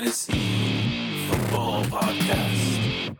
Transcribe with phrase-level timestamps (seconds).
[0.00, 3.16] Fantasy Football Podcast.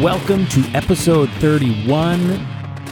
[0.00, 2.46] Welcome to episode 31.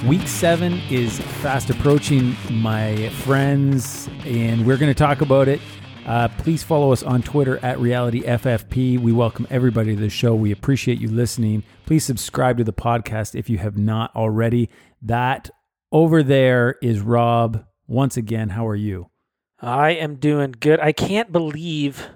[0.07, 5.63] Week 7 is fast approaching, my friends, and we're going to talk about it.
[6.08, 8.99] Uh, please follow us on Twitter at RealityFFP.
[8.99, 10.35] We welcome everybody to the show.
[10.35, 11.64] We appreciate you listening.
[11.85, 14.71] Please subscribe to the podcast if you have not already.
[15.02, 15.50] That
[15.93, 17.63] over there is Rob.
[17.86, 19.11] Once again, how are you?
[19.61, 20.80] I am doing good.
[20.80, 22.08] I can't believe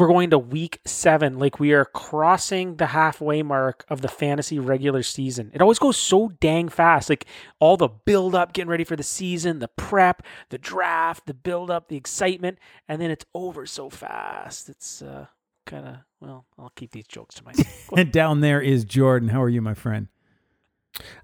[0.00, 1.38] we're going to week seven.
[1.38, 5.50] Like we are crossing the halfway mark of the fantasy regular season.
[5.52, 7.10] It always goes so dang fast.
[7.10, 7.26] Like
[7.58, 11.70] all the build up, getting ready for the season, the prep, the draft, the build
[11.70, 14.70] up, the excitement, and then it's over so fast.
[14.70, 15.26] It's uh,
[15.66, 16.46] kind of well.
[16.58, 17.90] I'll keep these jokes to myself.
[17.96, 19.28] And down there is Jordan.
[19.28, 20.08] How are you, my friend?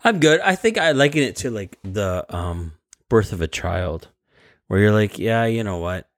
[0.05, 0.41] I'm good.
[0.41, 2.73] I think I liken it to like the um
[3.09, 4.09] birth of a child,
[4.67, 6.11] where you're like, yeah, you know what,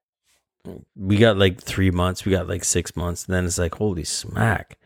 [0.97, 4.05] we got like three months, we got like six months, and then it's like, holy
[4.05, 4.79] smack,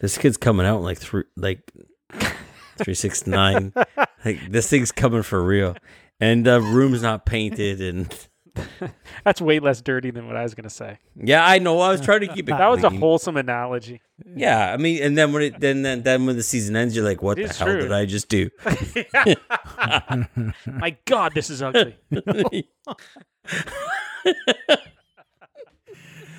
[0.00, 1.70] this kid's coming out in like three, like
[2.78, 3.72] three six nine,
[4.24, 5.76] like this thing's coming for real,
[6.20, 8.28] and the room's not painted, and
[9.24, 10.98] That's way less dirty than what I was going to say.
[11.16, 11.80] yeah, I know.
[11.80, 12.52] I was trying to keep it.
[12.56, 14.00] That was a wholesome analogy.
[14.36, 17.04] Yeah, I mean, and then when it then then then when the season ends, you're
[17.04, 17.80] like, what It the hell true.
[17.82, 18.48] did I just do?
[20.66, 21.96] My God, this is ugly.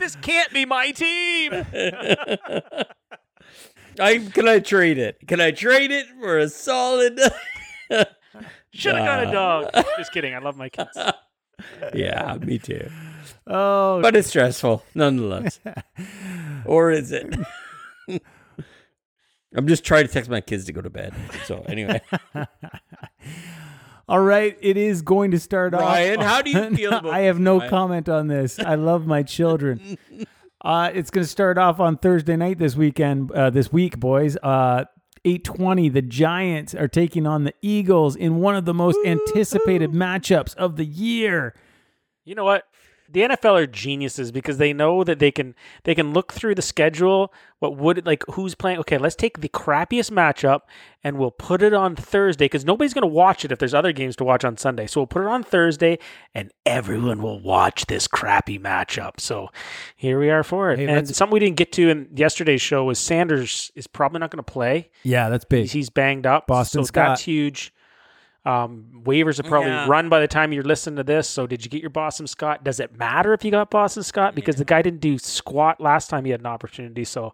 [0.05, 1.51] This can't be my team.
[3.99, 5.17] I can I trade it?
[5.27, 7.19] Can I trade it for a solid?
[8.71, 9.71] Should have got a dog.
[9.97, 10.35] Just kidding.
[10.35, 10.97] I love my kids.
[11.93, 12.89] yeah, me too.
[13.47, 15.59] Oh, But it's stressful nonetheless.
[16.65, 17.33] or is it?
[19.55, 21.13] I'm just trying to text my kids to go to bed.
[21.45, 22.01] So anyway,
[24.07, 25.81] All right, it is going to start off.
[25.81, 27.69] Ryan, how do you feel about I have no Ryan?
[27.69, 28.59] comment on this.
[28.59, 29.97] I love my children.
[30.63, 33.31] Uh, it's going to start off on Thursday night this weekend.
[33.31, 34.35] Uh, this week, boys.
[34.41, 34.85] Uh,
[35.23, 35.93] 8:20.
[35.93, 40.75] The Giants are taking on the Eagles in one of the most anticipated matchups of
[40.77, 41.53] the year.
[42.23, 42.63] You know what?
[43.09, 46.61] The NFL are geniuses because they know that they can they can look through the
[46.61, 47.33] schedule.
[47.59, 48.79] What would like who's playing?
[48.79, 50.61] Okay, let's take the crappiest matchup
[51.03, 53.91] and we'll put it on Thursday because nobody's going to watch it if there's other
[53.91, 54.87] games to watch on Sunday.
[54.87, 55.99] So we'll put it on Thursday
[56.33, 59.19] and everyone will watch this crappy matchup.
[59.19, 59.49] So
[59.95, 60.79] here we are for it.
[60.79, 64.31] Hey, and something we didn't get to in yesterday's show was Sanders is probably not
[64.31, 64.89] going to play.
[65.03, 65.63] Yeah, that's big.
[65.63, 66.47] He's, he's banged up.
[66.47, 67.09] Boston so Scott.
[67.09, 67.71] that's huge.
[68.45, 69.87] Um, waivers are probably Yeah.
[69.87, 71.27] run by the time you're listening to this.
[71.27, 72.63] So did you get your Boston Scott?
[72.63, 74.35] Does it matter if you got Boston Scott?
[74.35, 77.05] Because the guy didn't do squat last time he had an opportunity.
[77.05, 77.33] So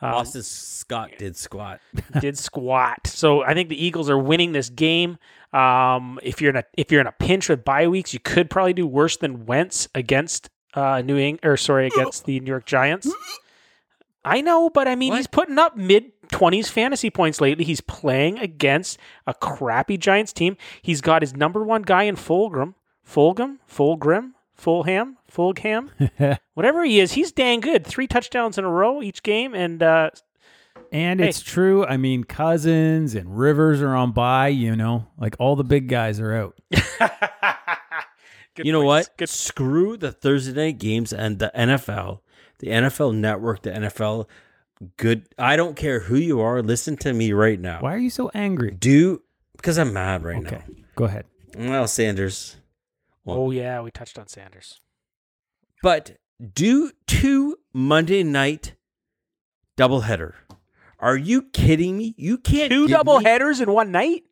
[0.00, 1.80] um, Boston Scott did squat.
[2.20, 3.06] did squat.
[3.08, 5.18] So I think the Eagles are winning this game.
[5.52, 8.48] Um, if you're in a if you're in a pinch with bye weeks, you could
[8.50, 12.66] probably do worse than Wentz against uh, New England or sorry against the New York
[12.66, 13.10] Giants.
[14.24, 15.16] I know, but I mean What?
[15.18, 17.64] he's putting up mid twenties fantasy points lately.
[17.64, 20.56] He's playing against a crappy Giants team.
[20.82, 22.74] He's got his number one guy in Fulgram,
[23.06, 27.12] Fulgham, Fulgrim, Fulham, Fulgham, whatever he is.
[27.12, 27.86] He's dang good.
[27.86, 30.10] Three touchdowns in a row each game, and uh,
[30.92, 31.28] And Hey.
[31.28, 31.84] it's true.
[31.86, 36.20] I mean, Cousins and Rivers are on bye, you know, like all the big guys
[36.20, 36.58] are out.
[38.54, 39.08] Good you know points.
[39.08, 39.16] what?
[39.18, 39.28] Good.
[39.28, 42.20] Screw the Thursday night games and the NFL,
[42.60, 44.26] the NFL network, the NFL.
[44.96, 45.26] Good.
[45.38, 46.62] I don't care who you are.
[46.62, 47.80] Listen to me right now.
[47.80, 48.72] Why are you so angry?
[48.72, 49.22] Do
[49.56, 50.62] because I'm mad right Okay,
[50.94, 51.24] go ahead.
[51.56, 52.56] Well, Sanders.
[53.26, 54.80] Oh yeah, we touched on Sanders.
[55.82, 56.18] But
[56.54, 58.74] do two Monday night
[59.78, 60.34] doubleheader.
[60.98, 62.14] Are you kidding me?
[62.16, 64.24] You can't Two give double me- headers in one night.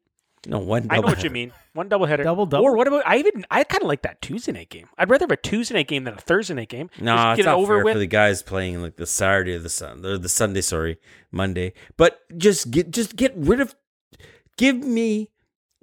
[0.46, 0.86] No, one.
[0.90, 1.52] I know what you mean.
[1.72, 2.22] One double header.
[2.22, 2.64] Double double?
[2.66, 3.02] Or what about?
[3.06, 4.88] I even I kind of like that Tuesday night game.
[4.98, 6.90] I'd rather have a Tuesday night game than a Thursday night game.
[7.00, 7.94] No, Just it's get it not over fair with.
[7.94, 10.98] for the guys playing like the Saturday or the Sun or the Sunday, sorry,
[11.32, 11.72] Monday.
[11.96, 13.74] But just get just get rid of
[14.56, 15.30] give me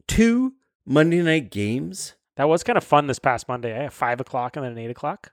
[0.07, 0.53] two
[0.86, 2.15] Monday night games.
[2.36, 3.77] that was kind of fun this past Monday.
[3.77, 5.31] I have five o'clock and then an eight o'clock.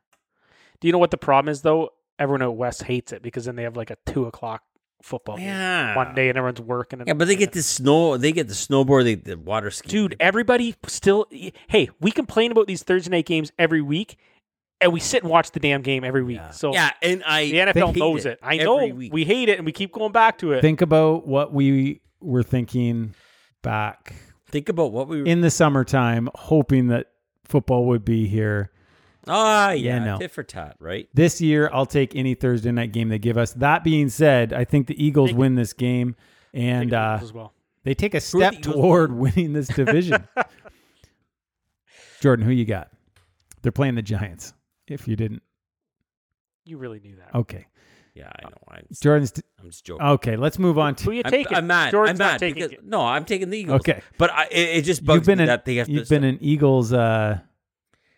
[0.80, 1.90] Do you know what the problem is though?
[2.18, 4.62] Everyone at west hates it because then they have like a two o'clock
[5.02, 5.94] football game Yeah.
[5.96, 7.00] one day and everyone's working.
[7.00, 9.88] And Yeah, but they get the snow they get the snowboard, they the water ski.
[9.88, 10.16] dude.
[10.20, 11.26] Everybody still.
[11.68, 14.16] Hey, we complain about these Thursday night games every week,
[14.80, 16.40] and we sit and watch the damn game every week.
[16.52, 18.38] So Yeah, and I the NFL knows it.
[18.42, 19.12] I know week.
[19.12, 20.60] we hate it, and we keep going back to it.
[20.60, 23.14] Think about what we were thinking
[23.62, 24.14] back
[24.50, 27.06] think about what we were in the summertime, hoping that
[27.44, 28.70] football would be here.
[29.28, 30.18] Ah, Yeah, yeah, no.
[30.18, 31.08] tit for tat, right?
[31.14, 33.52] This year, I'll take any Thursday night game they give us.
[33.54, 36.16] That being said, I think the Eagles Think- win this game,
[36.54, 37.52] and the uh, as well.
[37.84, 38.74] They take a step the Eagles?
[38.74, 40.26] toward winning this division.
[42.20, 42.90] Jordan, who you got?
[43.62, 44.52] They're playing the Giants.
[44.86, 45.42] If you didn't,
[46.64, 47.34] You really knew that.
[47.38, 47.66] okay.
[48.14, 48.56] Yeah, I know.
[48.68, 49.32] I'm, Jordan's.
[49.60, 50.04] I'm just joking.
[50.04, 51.12] Okay, let's move on Who to.
[51.12, 51.56] you I'm, taking?
[51.56, 51.92] I'm mad.
[51.92, 53.78] Jordan's I'm not mad taking because no, I'm taking the Eagles.
[53.80, 56.08] Okay, but I, it, it just bugs you've been me an that they have you've
[56.08, 57.38] to been an Eagles uh,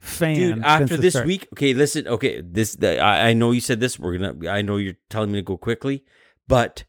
[0.00, 0.34] fan.
[0.34, 1.26] dude since after the this start.
[1.26, 4.62] week okay listen okay this the, I, I know you said this we're gonna i
[4.62, 6.04] know you're telling me to go quickly
[6.48, 6.84] but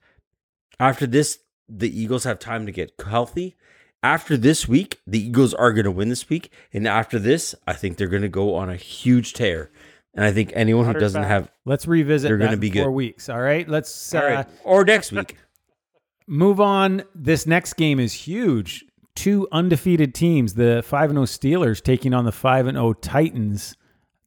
[0.80, 3.56] after this the eagles have time to get healthy
[4.02, 7.98] after this week the eagles are gonna win this week and after this i think
[7.98, 9.72] they're gonna go on a huge tear
[10.14, 12.92] and i think anyone who doesn't have Let's revisit They're gonna in be four good.
[12.92, 13.30] weeks.
[13.30, 15.38] All right, let's uh, all right or next week
[16.28, 17.04] move on.
[17.14, 18.84] This next game is huge.
[19.16, 23.76] Two undefeated teams, the 5 and 0 Steelers taking on the 5 and 0 Titans.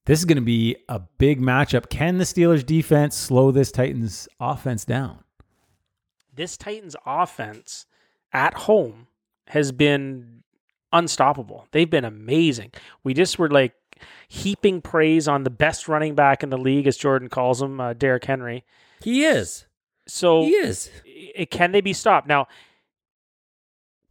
[0.06, 1.88] This is going to be a big matchup.
[1.88, 5.20] Can the Steelers defense slow this Titans offense down?
[6.34, 7.86] This Titans offense
[8.32, 9.06] at home
[9.48, 10.42] has been
[10.92, 11.66] unstoppable.
[11.72, 12.72] They've been amazing.
[13.02, 13.72] We just were like
[14.28, 17.92] heaping praise on the best running back in the league, as Jordan calls him, uh,
[17.94, 18.64] Derrick Henry.
[19.02, 19.66] he is
[20.06, 20.90] So he is
[21.38, 22.26] i- can they be stopped?
[22.26, 22.46] Now,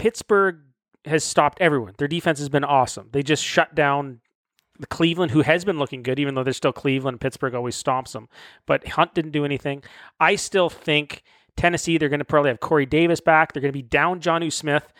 [0.04, 0.58] Pittsburgh
[1.06, 1.94] has stopped everyone.
[1.98, 3.08] Their defense has been awesome.
[3.14, 4.20] They just shut down
[4.78, 7.22] the Cleveland, who has been looking good, even though they're still Cleveland.
[7.22, 8.28] Pittsburgh always stomps them.
[8.66, 9.82] But Hunt didn't do anything.
[10.20, 11.24] I still think
[11.56, 13.54] Tennessee, they're going to probably have Corey Davis back.
[13.54, 14.92] They're going to be down Jonnu Smith.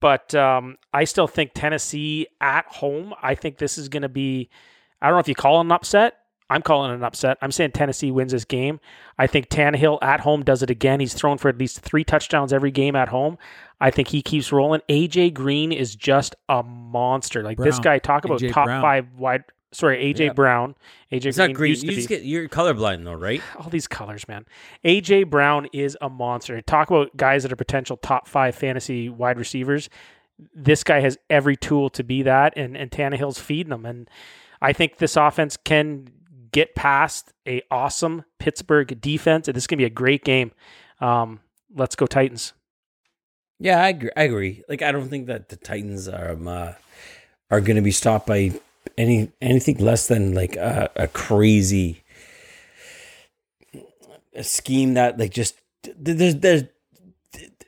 [0.00, 4.50] But um, I still think Tennessee at home, I think this is going to be,
[5.02, 6.14] I don't know if you call it an upset.
[6.50, 7.38] I'm calling it an upset.
[7.40, 8.78] I'm saying Tennessee wins this game.
[9.18, 11.00] I think Tannehill at home does it again.
[11.00, 13.38] He's thrown for at least three touchdowns every game at home.
[13.80, 14.82] I think he keeps rolling.
[14.88, 17.42] AJ Green is just a monster.
[17.42, 18.50] Like this guy, talk about A.J.
[18.50, 18.82] top Brown.
[18.82, 19.44] five wide.
[19.72, 20.32] Sorry, AJ Yeah.
[20.34, 20.76] Brown.
[21.10, 23.42] AJ it's Green not green used to you be just get you're colorblind though right
[23.58, 24.44] all these colors, man.
[24.84, 26.60] AJ Brown is a monster.
[26.62, 29.88] Talk about guys that are potential top five fantasy wide receivers.
[30.54, 33.84] This guy has every tool to be that, and and Tannehill's feeding them.
[33.86, 34.08] And
[34.62, 36.08] I think this offense can
[36.54, 39.48] get past a awesome Pittsburgh defense.
[39.48, 40.52] And this is gonna be a great game.
[41.00, 41.40] Um,
[41.74, 42.54] let's go Titans.
[43.58, 44.10] Yeah, I agree.
[44.16, 44.62] I agree.
[44.68, 46.72] Like, I don't think that the Titans are um, uh,
[47.50, 48.52] are going to be stopped by
[48.98, 52.02] any anything less than like a, a crazy
[54.34, 55.56] a scheme that like just
[55.96, 56.64] there's there's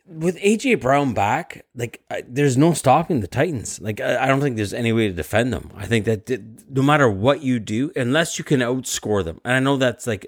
[0.09, 3.81] with AJ Brown back, like I, there's no stopping the Titans.
[3.81, 5.71] Like I, I don't think there's any way to defend them.
[5.77, 9.55] I think that th- no matter what you do, unless you can outscore them, and
[9.55, 10.27] I know that's like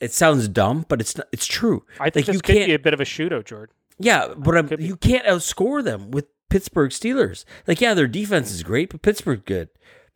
[0.00, 1.84] it sounds dumb, but it's not, it's true.
[2.00, 3.74] I think like you could can't be a bit of a shootout, Jordan.
[3.98, 7.44] yeah, but um, you can't outscore them with Pittsburgh Steelers.
[7.66, 9.68] Like, yeah, their defense is great, but Pittsburgh good,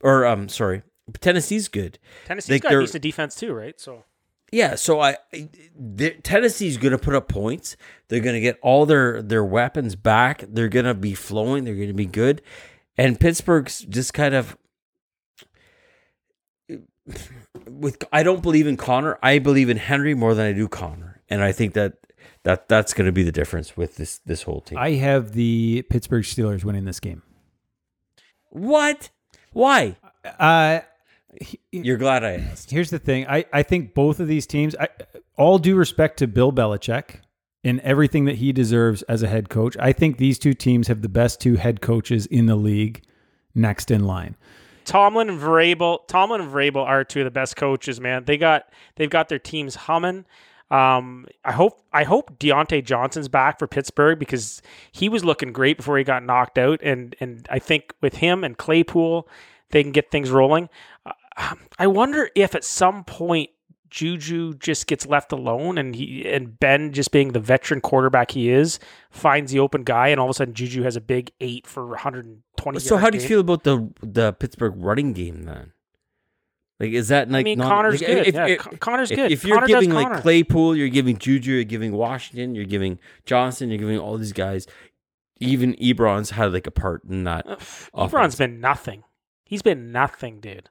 [0.02, 0.82] or um, sorry,
[1.20, 1.98] Tennessee's good.
[2.24, 3.80] Tennessee's Like, got decent defense too, right?
[3.80, 4.02] So
[4.52, 5.16] Yeah, so I,
[6.22, 7.76] Tennessee's going to put up points.
[8.08, 10.44] They're going to get all their their weapons back.
[10.48, 11.64] They're going to be flowing.
[11.64, 12.42] They're going to be good,
[12.96, 14.56] and Pittsburgh's just kind of.
[17.68, 19.18] With I don't believe in Connor.
[19.22, 21.94] I believe in Henry more than I do Connor, and I think that
[22.44, 24.78] that that's going to be the difference with this this whole team.
[24.78, 27.22] I have the Pittsburgh Steelers winning this game.
[28.50, 29.10] What?
[29.52, 29.96] Why?
[30.38, 30.80] Uh,
[31.72, 32.70] You're glad I asked.
[32.70, 33.26] here's the thing.
[33.26, 34.88] I, I think both of these teams, I,
[35.36, 37.20] all due respect to Bill Belichick
[37.64, 41.02] and everything that he deserves as a head coach, I think these two teams have
[41.02, 43.02] the best two head coaches in the league
[43.54, 44.36] next in line.
[44.84, 48.24] Tomlin and Vrabel, Tomlin and Vrabel are two of the best coaches, man.
[48.24, 50.24] They got they've got their teams humming.
[50.70, 54.62] Um, I hope I hope Diontae Johnson's back for Pittsburgh because
[54.92, 58.44] he was looking great before he got knocked out, and and I think with him
[58.44, 59.28] and Claypool,
[59.70, 60.68] they can get things rolling.
[61.78, 63.50] I wonder if at some point
[63.90, 68.50] Juju just gets left alone, and he and Ben just being the veteran quarterback he
[68.50, 68.78] is
[69.10, 71.86] finds the open guy, and all of a sudden Juju has a big eight for
[71.86, 72.80] 120.
[72.80, 73.28] So, how do you game.
[73.28, 75.72] feel about the the Pittsburgh running game then?
[76.78, 77.40] Like, is that like?
[77.40, 78.26] I mean, not- Connor's like, good.
[78.26, 79.32] If, yeah, if, Con- Connor's if- good.
[79.32, 80.20] if you're Connor giving like Connor.
[80.20, 84.66] Claypool, you're giving Juju, you're giving Washington, you're giving Johnson, you're giving all these guys.
[85.38, 87.46] Even Ebron's had like a part in that.
[87.46, 87.56] Uh.
[88.06, 89.04] Ebron's been nothing.
[89.44, 90.68] He's been nothing, dude.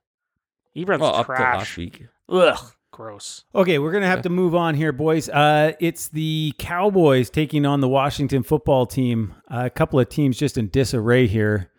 [0.75, 1.57] Ebron's Well, up to trash.
[1.57, 2.05] last week.
[2.29, 2.57] Ugh,
[2.91, 3.43] gross.
[3.53, 5.29] Okay, we're gonna have to move on here, boys.
[5.29, 9.33] Uh, it's the Cowboys taking on the Washington football team.
[9.49, 11.71] Uh, a couple of teams just in disarray here.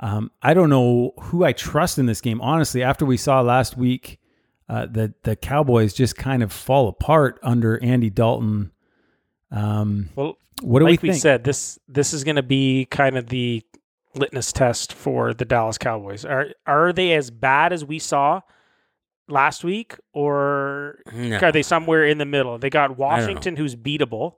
[0.00, 2.40] Um, I don't know who I trust in this game.
[2.40, 4.18] Honestly, after we saw last week,
[4.68, 8.72] uh, the the Cowboys just kind of fall apart under Andy Dalton.
[9.50, 11.14] Um, Well, what do like we think?
[11.14, 13.62] we, said, this this is going to be kind of the
[14.14, 16.24] litmus test for the Dallas Cowboys.
[16.24, 18.40] Are are they as bad as we saw
[19.28, 21.38] last week, or No.
[21.38, 22.58] are they somewhere in the middle?
[22.58, 24.34] They got Washington, who's beatable.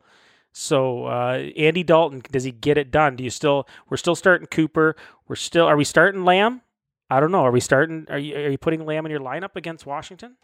[0.52, 3.16] So uh, Andy Dalton, does he get it done?
[3.16, 3.66] Do you still?
[3.88, 4.94] We're still starting Cooper.
[5.26, 5.64] We're still.
[5.66, 6.60] Are we starting Lamb?
[7.08, 7.42] I don't know.
[7.44, 8.06] Are we starting?
[8.10, 10.36] Are you are you putting Lamb in your lineup against Washington?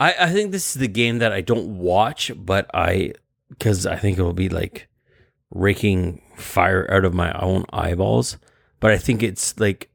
[0.00, 3.12] I, I think this is the game that I don't watch, but I
[3.48, 4.88] because I think it will be like
[5.54, 8.36] raking fire out of my own eyeballs.
[8.80, 9.90] But I think it's like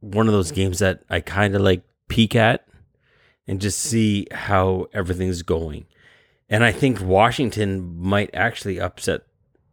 [0.00, 2.66] one of those games that I kind of like peek at
[3.48, 5.86] and just see how everything's going.
[6.48, 9.22] And I think Washington might actually upset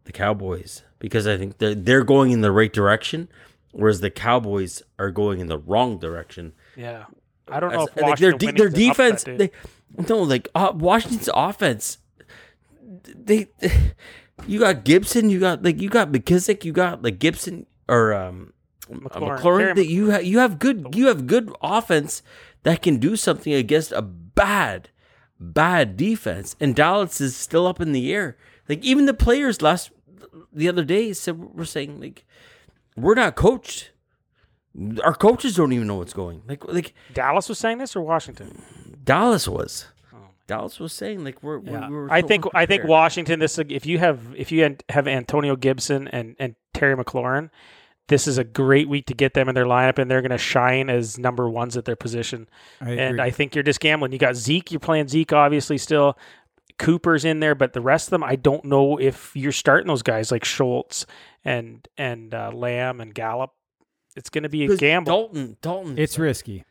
[0.06, 3.30] the Cowboys because I think they're, they're going in the right direction,
[3.72, 6.54] whereas the Cowboys are going in the wrong direction.
[6.76, 7.06] Yeah,
[7.48, 9.38] I don't know if Like, their de- their upset, defense, dude.
[9.38, 9.52] they,
[10.10, 12.00] no, like uh, Washington's offense,
[13.16, 13.50] they,
[14.48, 18.54] you got Gibson, you got like you got McKissic, you got like Gibson or um
[18.90, 19.40] McLaurin.
[19.40, 19.76] McLaurin.
[19.76, 22.22] That you have you have good you have good offense
[22.64, 24.90] that can do something against a bad
[25.40, 28.38] bad defense, and Dallas is still up in the air.
[28.68, 29.92] Like even the players last
[30.52, 32.26] the other day said we're saying like
[32.96, 33.92] we're not coached.
[35.04, 36.42] Our coaches don't even know what's going.
[36.48, 38.62] Like like Dallas was saying this or Washington?
[39.04, 39.88] Dallas was.
[40.48, 41.88] Dallas was saying like we're, Yeah.
[41.90, 42.84] we were I so think I think.
[42.86, 43.40] Washington.
[43.40, 47.50] This if you have if you have Antonio Gibson and and Terry McLaurin,
[48.10, 50.38] this is a great week to get them in their lineup, and they're going to
[50.38, 52.50] shine as number ones at their position.
[52.82, 53.22] I and.
[53.22, 54.12] I think you're just gambling.
[54.12, 54.72] You got Zeke.
[54.72, 56.18] You're playing Zeke, obviously still.
[56.80, 60.02] Cooper's in there, but the rest of them, I don't know if you're starting those
[60.02, 61.06] guys like Schultz
[61.46, 63.52] and and uh, Lamb and Gallup.
[64.16, 65.12] It's going to be a gamble.
[65.12, 65.98] Dalton, Dalton.
[65.98, 66.66] it's risky.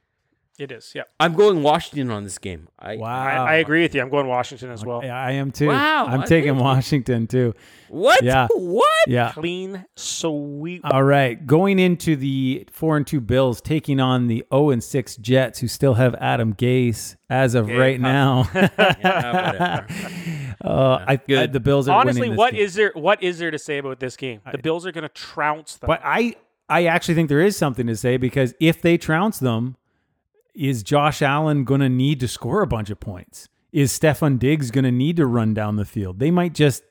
[0.59, 1.05] It is, yeah.
[1.19, 2.69] I'm going Washington on this game.
[2.79, 3.09] I, Wow.
[3.47, 4.03] I, I agree with you.
[4.03, 5.01] I'm going Washington as well.
[5.03, 5.69] Yeah, I am too.
[5.69, 7.55] Wow, I'm I taking think- Washington too.
[7.89, 8.23] What?
[8.23, 8.49] Yeah.
[8.51, 8.87] What?
[9.09, 9.33] Yeah.
[9.33, 10.83] Clean sweep.
[10.85, 15.17] All right, going into the four and two Bills, taking on the zero and six
[15.17, 18.09] Jets, who still have Adam Gase as of Okay, right huh.
[18.09, 18.43] now.
[18.45, 19.87] whatever.
[20.65, 22.61] uh, I, I, the Bills are Honestly, winning this what game.
[22.63, 22.93] is there?
[22.95, 24.41] What is there to say about this game?
[24.51, 25.89] The Bills are going to trounce them.
[25.89, 26.37] But I,
[26.69, 29.77] I actually think there is something to say because if they trounce them,
[30.55, 33.49] is Josh Allen going to need to score a bunch of points?
[33.73, 36.19] Is Stefon Diggs going to need to run down the field?
[36.19, 36.83] They might just,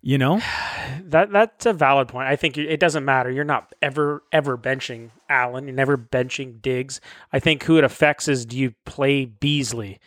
[0.00, 0.40] you know,
[1.02, 2.28] that that's a valid point.
[2.28, 3.30] I think it doesn't matter.
[3.30, 5.66] You're not ever ever benching Allen.
[5.66, 7.00] You're never benching Diggs.
[7.32, 9.98] I think who it affects is do you play Beasley?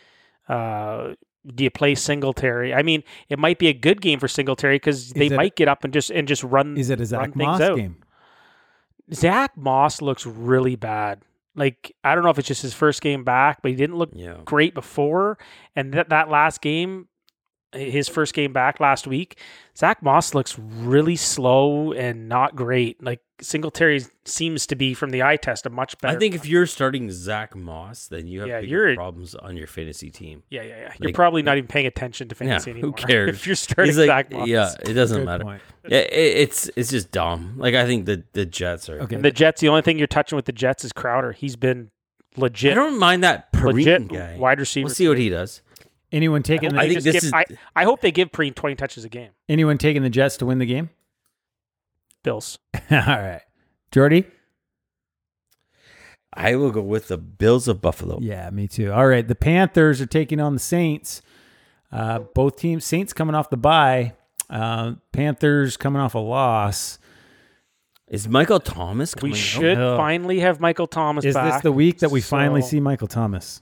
[0.48, 1.14] Uh,
[1.54, 2.72] do you play Singletary?
[2.72, 5.68] I mean, it might be a good game for Singletary because they it- might get
[5.68, 6.76] up and just and just run.
[6.78, 7.76] is it a Zach Moss out.
[7.76, 7.96] game?
[9.12, 11.20] Zach Moss looks really bad.
[11.54, 14.10] Like I don't know if it's just his first game back, but he didn't look
[14.14, 14.38] Yeah.
[14.44, 15.38] great before.
[15.76, 17.08] And that that last game,
[17.74, 19.38] his first game back last week,
[19.76, 23.02] Zach Moss looks really slow and not great.
[23.02, 26.16] Like Singletary seems to be from the eye test a much better.
[26.16, 29.56] I think if you're starting Zach Moss, then you have Yeah, bigger you're- problems on
[29.56, 30.42] your fantasy team.
[30.50, 30.92] Yeah, yeah, yeah.
[31.00, 32.94] You're probably not even paying attention to fantasy yeah, anymore.
[32.98, 33.28] who cares?
[33.30, 34.48] if you're starting He's like, Zach Moss.
[34.48, 35.44] yeah, it doesn't Good matter.
[35.44, 35.62] point.
[35.88, 37.54] Yeah, it, it's it's just dumb.
[37.58, 39.00] Like I think the the Jets are.
[39.00, 39.16] Okay.
[39.16, 41.32] And the Jets, the only thing you're touching with the Jets is Crowder.
[41.32, 41.90] He's been
[42.36, 42.72] legit.
[42.72, 44.36] I don't mind that legit Perine guy.
[44.38, 44.86] wide receiver.
[44.86, 45.60] We'll see what he does.
[46.12, 47.44] Anyone taking I, the, I think this give- is- I,
[47.74, 49.30] I hope they give Perine 20 touches a game.
[49.48, 50.90] anyone taking the Jets to win the game?
[52.22, 52.58] Bills.
[52.90, 53.42] All right,
[53.90, 54.26] Jordy.
[56.34, 58.18] I will go with the Bills of Buffalo.
[58.22, 58.90] Yeah, me too.
[58.92, 61.20] All right, the Panthers are taking on the Saints.
[61.90, 64.14] Uh, both teams, Saints coming off the bye,
[64.48, 66.98] uh, Panthers coming off a loss.
[68.08, 69.32] Is Michael Thomas We coming?
[69.32, 69.38] out?
[69.38, 69.96] should no.
[69.96, 71.52] finally have Michael Thomas Is back.
[71.54, 73.60] this the week that we finally see Michael Thomas?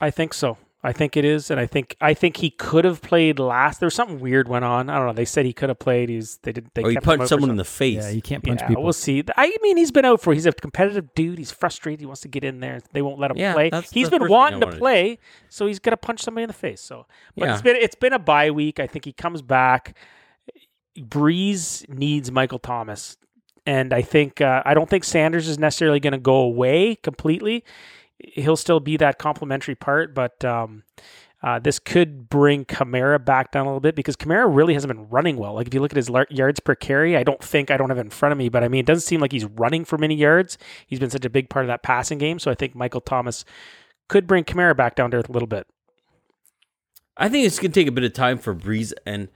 [0.00, 0.56] I think so.
[0.82, 3.80] I think it is, and I think I think he could have played last.
[3.80, 4.88] There was something weird went on.
[4.88, 5.12] I don't know.
[5.12, 6.08] They said he could have played.
[6.08, 6.70] He's they did.
[6.72, 7.96] They Or he kept him out punched someone in the face.
[7.96, 8.82] Yeah, you can't punch yeah, people.
[8.84, 9.22] we'll see.
[9.36, 10.32] I mean, he's been out for.
[10.32, 11.36] He's a competitive dude.
[11.36, 12.00] He's frustrated.
[12.00, 12.80] He wants to get in there.
[12.94, 13.68] They won't let him Yeah, play.
[13.68, 15.18] that's He's the been wanting to play,
[15.50, 16.80] so he's gonna punch somebody in the face.
[16.80, 17.04] So,
[17.36, 17.52] but Yeah.
[17.52, 18.80] it's been it's been a bye week.
[18.80, 19.94] I think he comes back.
[20.98, 23.16] Brees needs Michael Thomas,
[23.66, 27.64] and I think uh, I don't think Sanders is necessarily going to go away completely.
[28.24, 30.82] He'll still be that complementary part, but um,
[31.42, 35.08] uh, this could bring Kamara back down a little bit because Kamara really hasn't been
[35.08, 35.54] running well.
[35.54, 37.98] Like if you look at his yards per carry, I don't think I don't have
[37.98, 39.96] it in front of me, but I mean it doesn't seem like he's running for
[39.96, 40.58] many yards.
[40.86, 43.44] He's been such a big part of that passing game, so I think Michael Thomas
[44.08, 45.66] could bring Kamara back down to earth a little bit.
[47.16, 49.28] I think it's gonna take a bit of time for Brees, and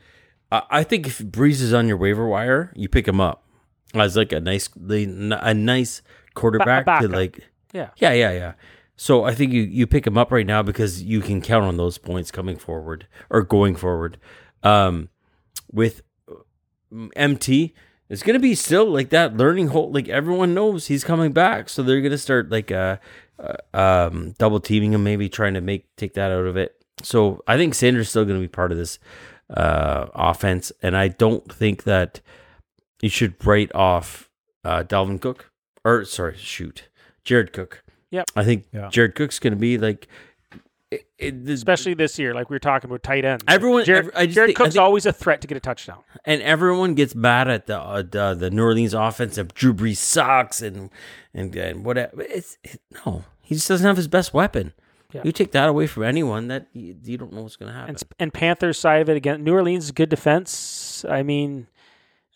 [0.53, 3.45] I I think if Brees is on your waiver wire, you pick him up
[3.95, 6.03] as like a nice, a nice
[6.35, 7.11] quarterback to backup.
[7.13, 7.49] like.
[7.75, 7.91] Yeah.
[7.97, 8.53] Yeah, yeah, yeah.
[8.97, 11.77] So I think you you pick him up right now because you can count on
[11.77, 14.19] those points coming forward or going forward.
[14.63, 15.09] Um,
[15.73, 16.03] with
[17.17, 17.75] MT,
[18.09, 19.91] it's gonna be still like that learning hole.
[19.91, 22.99] Like everyone knows he's coming back, so they're gonna start like uh,
[23.41, 26.77] uh um double teaming him, maybe trying to make take that out of it.
[27.03, 29.01] So I think Sanders still gonna be part of this
[29.51, 32.21] uh, offense, and I don't think that
[33.03, 34.31] you should write off
[34.65, 35.51] uh, Dalvin Cook
[35.85, 36.89] or sorry, shoot,
[37.25, 37.83] Jared Cook.
[38.11, 38.27] Yep.
[38.37, 38.89] I think Yeah.
[38.91, 40.07] Jared Cook's going to be like,
[40.91, 43.43] it, it, this- Especially this year, like we were talking about tight ends.
[43.49, 45.57] Everyone- Jared, every- I just Jared think- I Cook's think- always a threat to get
[45.57, 45.99] a touchdown.
[46.25, 49.97] and everyone gets mad at the uh, the, the New Orleans offense of Drew Brees
[49.97, 50.91] sucks and
[51.33, 52.23] and and whatever.
[52.23, 54.73] It's it, no, he just doesn't have his best weapon.
[55.13, 55.23] Yeah.
[55.25, 57.91] You take that away from anyone, that you, you don't know what's going to happen.
[57.97, 59.43] And and Panthers side of it again.
[59.45, 61.05] New Orleans is good defense.
[61.09, 61.67] I mean,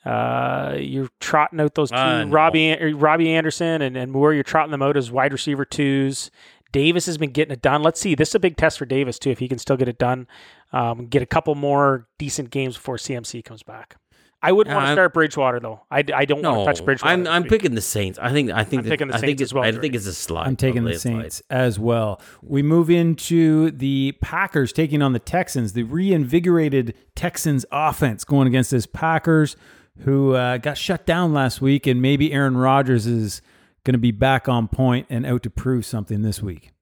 [0.04, 2.30] uh, you're trotting out those two I know.
[2.30, 4.32] Robbie er, Robbie Anderson and and Moore.
[4.34, 6.30] You're trotting them out as wide receiver twos.
[6.70, 7.82] Davis has been getting it done.
[7.82, 8.14] Let's see.
[8.14, 9.30] This is a big test for Davis too.
[9.30, 10.26] If he can still get it done,
[10.72, 13.96] um, get a couple more decent games before CMC comes back.
[14.40, 15.80] I wouldn't Yeah, want to start Bridgewater though.
[15.90, 17.12] I, I don't no, want to touch Bridgewater.
[17.12, 18.20] I'm I'm picking the Saints.
[18.20, 19.96] I think I think I'm that- picking the I think Saints as well, I think
[19.96, 20.46] it's a slide.
[20.46, 21.12] I'm taking the a slide.
[21.22, 22.20] Saints as well.
[22.40, 28.70] We move into the Packers taking on the Texans, the reinvigorated Texans offense going against
[28.70, 29.56] this Packers
[30.00, 33.42] who uh, got shut down last week, and maybe Aaron Rodgers is
[33.84, 36.72] going to be back on point and out to prove something this week.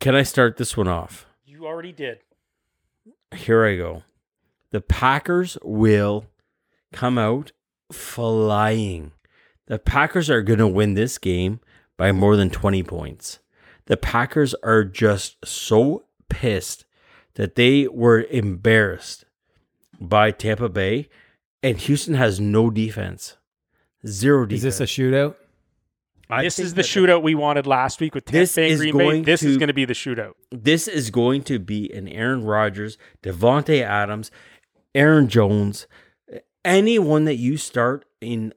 [0.00, 1.26] Can I start this one off?
[1.44, 2.18] You already did.
[3.34, 4.02] Here I go.
[4.70, 6.26] The Packers will
[6.92, 7.52] come out
[7.90, 9.12] flying.
[9.66, 11.60] The Packers are going to win this game
[11.96, 13.38] by more than 20 points.
[13.86, 16.84] The Packers are just so pissed
[17.34, 19.24] that they were embarrassed
[20.00, 21.08] by Tampa Bay,
[21.68, 23.36] and Houston has no defense.
[24.06, 24.64] Zero defense.
[24.64, 25.34] Is this a shootout?
[26.28, 28.96] I this is the shootout we wanted last week with Tampa This Bay is Green
[28.96, 29.04] Bay.
[29.04, 30.32] going This is to- going to be the shootout.
[30.50, 34.30] this is going to be an Aaron Rodgers, Davante Adams,
[34.94, 35.86] Aaron Jones,
[36.64, 38.52] anyone that you start in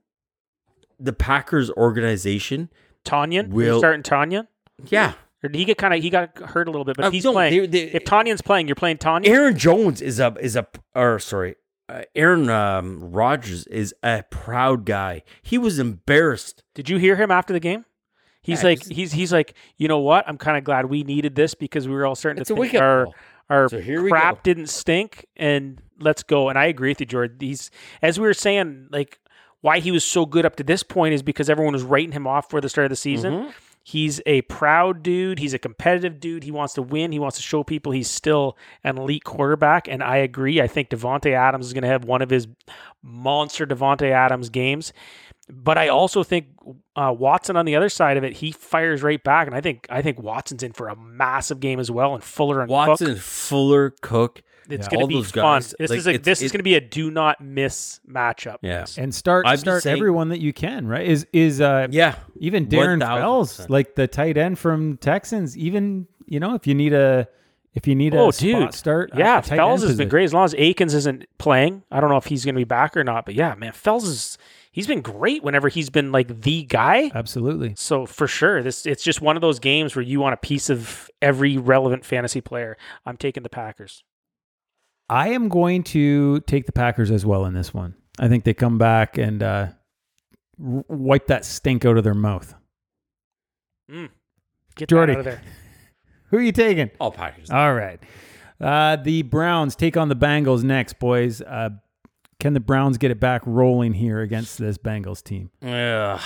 [0.99, 2.69] the Packers organization.
[3.05, 4.47] Tonyan, Will- you're starting Tonyan.
[4.87, 5.13] Yeah,
[5.43, 7.23] Or did he get kind of he got hurt a little bit, but Uh, he's
[7.23, 7.61] no, playing.
[7.61, 9.29] they- they- if Tonyan's playing, you're playing Tanya.
[9.31, 11.55] Aaron Jones is a is a or sorry,
[11.89, 15.23] uh, Aaron um, Rodgers is a proud guy.
[15.41, 16.63] He was embarrassed.
[16.75, 17.85] Did you hear him after the game?
[18.41, 20.27] He's Yeah, like he's- he's he's like you know what?
[20.27, 23.07] I'm kind of glad we needed this because we were all starting to think our
[23.49, 26.49] our So crap didn't stink and let's go.
[26.49, 27.37] And I agree with you, Jordan.
[27.39, 27.69] He's
[28.01, 29.19] as we were saying like
[29.61, 32.25] why he was so good up to this point is because everyone was writing him
[32.27, 33.33] off for the start of the season.
[33.33, 33.49] Mm-hmm.
[33.83, 35.39] He's a proud dude.
[35.39, 36.43] He's a competitive dude.
[36.43, 37.11] He wants to win.
[37.11, 39.87] He wants to show people he's still an elite quarterback.
[39.87, 40.61] And I agree.
[40.61, 42.47] I think Davante Adams is going to have one of his
[43.01, 44.93] monster Davante Adams games.
[45.51, 46.47] But I also think
[46.95, 49.87] uh, Watson on the other side of it, he fires right back, and I think
[49.89, 52.13] I think Watson's in for a massive game as well.
[52.13, 54.43] And Fuller and Watson, Cook, Fuller, Cook.
[54.69, 54.89] It's Yeah.
[54.89, 55.41] going to be those fun.
[55.61, 58.57] guys, This like, is a, this is going to be a do not miss matchup.
[58.61, 58.85] Yeah.
[58.97, 61.07] And start I'm just start saying- everyone that you can, right?
[61.07, 63.19] Is is uh Yeah, even Darren 1000%.
[63.19, 67.27] Fells, like the tight end from Texans, even you know if you need a
[67.75, 68.73] if you need a Oh, spot dude.
[68.73, 71.83] start, Yeah, the tight Fells end has been great as long as Akins isn't playing.
[71.91, 74.07] I don't know if he's going to be back or not, but yeah, man, Fells
[74.07, 74.37] is
[74.71, 77.11] he's been great whenever he's been like the guy.
[77.13, 77.73] Absolutely.
[77.77, 80.69] So for sure, this it's just one of those games where you want a piece
[80.71, 82.75] of every relevant fantasy player.
[83.05, 84.03] I'm taking the Packers.
[85.09, 87.95] I am going to take the Packers as well in this one.
[88.19, 89.67] I think they come back and uh,
[90.59, 92.53] w- wipe that stink out of their mouth.
[94.75, 95.13] Get Jordy.
[95.13, 95.41] that out of there.
[96.29, 96.91] Who are you taking?
[96.99, 97.49] all Packers.
[97.49, 97.99] All right.
[98.61, 101.41] Uh, the Browns take on the Bengals next, boys.
[101.41, 101.69] Uh,
[102.39, 105.49] can the Browns get it back rolling here against this Bengals team?
[105.65, 106.21] Ugh.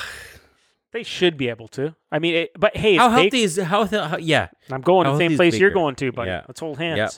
[0.91, 1.95] They should be able to.
[2.11, 4.17] I mean, it, but hey, How it's Baker- healthy is how, how?
[4.17, 6.29] Yeah, I'm going to how the same healthy is place you're going to, buddy.
[6.29, 6.43] Yeah.
[6.47, 6.97] Let's hold hands.
[6.97, 7.09] Yeah.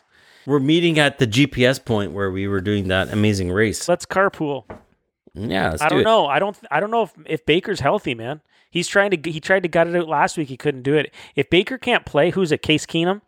[0.46, 3.88] We're meeting at the GPS point where we were doing that amazing race.
[3.88, 4.66] Let's carpool.
[5.34, 6.04] Yeah, let's I do don't it.
[6.06, 6.26] know.
[6.28, 6.58] I don't.
[6.72, 8.42] I don't know if, if Baker's healthy, man.
[8.70, 9.32] He's trying to.
[9.32, 10.50] He tried to gut it out last week.
[10.50, 11.14] He couldn't do it.
[11.36, 12.62] If Baker can't play, who's it?
[12.62, 13.22] Case Keenum.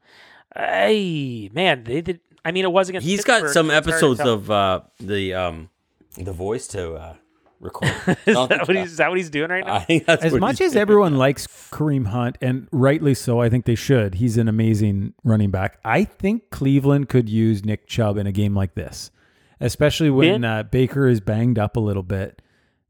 [0.56, 2.20] Hey, man, they did.
[2.46, 3.06] I mean, it was against.
[3.06, 5.70] He's got some so it's hard to episodes of uh, the um,
[6.16, 7.14] the voice to uh,
[7.60, 7.88] record.
[8.26, 9.76] Is that, what he's, is that what he's doing right now?
[9.76, 10.82] I think that's As what much he's as doing.
[10.82, 14.16] everyone likes Kareem Hunt, and rightly so, I think they should.
[14.16, 15.80] He's an amazing running back.
[15.84, 19.12] I think Cleveland could use Nick Chubb in a game like this,
[19.60, 22.42] especially when uh, Baker is banged up a little bit.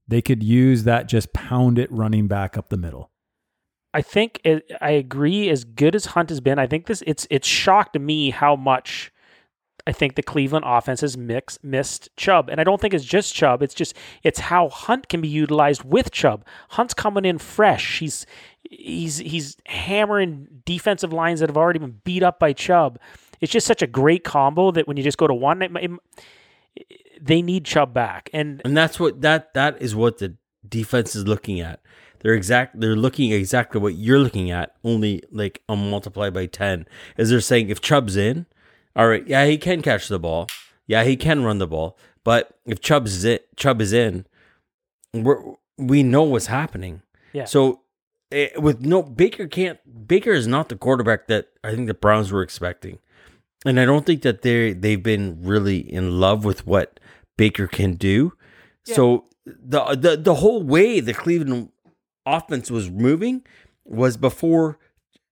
[0.07, 3.11] They could use that just pound it running back up the middle.
[3.93, 5.49] I think it, I agree.
[5.49, 9.11] As good as Hunt has been, I think this it's it's shocked me how much
[9.87, 13.33] I think the Cleveland offense has mix, missed Chubb, and I don't think it's just
[13.33, 13.63] Chubb.
[13.63, 16.45] It's just it's how Hunt can be utilized with Chubb.
[16.71, 17.99] Hunt's coming in fresh.
[17.99, 18.25] He's
[18.69, 22.99] he's he's hammering defensive lines that have already been beat up by Chubb.
[23.39, 25.91] It's just such a great combo that when you just go to one, it, it-
[27.19, 30.35] they need Chubb back, and and that's what that that is what the
[30.67, 31.79] defense is looking at.
[32.19, 32.79] They're exact.
[32.79, 36.85] They're looking exactly what you're looking at, only like a multiply by ten.
[37.17, 38.45] Is they're saying if Chubb's in,
[38.97, 40.47] all right, yeah, he can catch the ball.
[40.87, 44.25] Yeah, he can run the ball, but if Chubb's it, Chubb is in,
[45.13, 45.41] we're,
[45.77, 47.01] we know what's happening.
[47.33, 47.45] Yeah.
[47.45, 47.81] So
[48.31, 52.31] eh, with no Baker can't Baker is not the quarterback that I think the Browns
[52.31, 52.99] were expecting,
[53.65, 56.99] and I don't think that they they've been really in love with what
[57.37, 58.33] Baker can do.
[58.83, 61.69] So the the the whole way the Cleveland
[62.25, 63.43] offense was moving
[63.83, 64.79] was before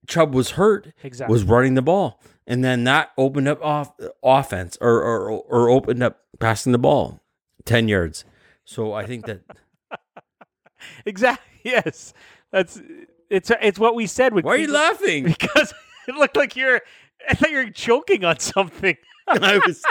[0.06, 1.32] Chubb was hurt Exactly.
[1.32, 6.02] was running the ball, and then that opened up off offense or or or opened
[6.02, 7.20] up passing the ball
[7.64, 8.24] ten yards.
[8.64, 9.42] So I think that
[11.06, 11.44] exactly.
[11.64, 12.14] Yes,
[12.52, 12.80] that's
[13.28, 14.32] it's it's what we said.
[14.32, 15.24] With why are you laughing?
[15.38, 15.74] Because
[16.08, 16.80] it looked like you're.
[17.28, 18.96] I thought you were choking on something.
[19.28, 19.82] I was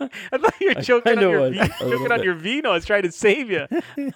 [0.00, 2.24] I thought you were choking on your was, choking on bit.
[2.24, 2.70] your vino.
[2.70, 3.66] I was trying to save you.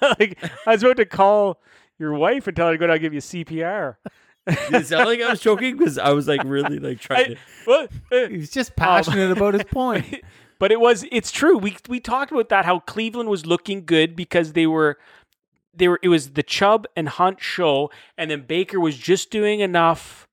[0.01, 1.61] like I was about to call
[1.99, 3.97] your wife and tell her to go down and give you CPR.
[4.47, 7.25] Did it sound like I was choking because I was like really like trying I,
[7.25, 7.37] to.
[7.67, 10.23] well, uh, He's just passionate about his point.
[10.59, 11.57] but it was it's true.
[11.59, 14.99] We we talked about that how Cleveland was looking good because they were
[15.73, 19.61] they were it was the Chubb and Hunt show, and then Baker was just doing
[19.61, 20.29] enough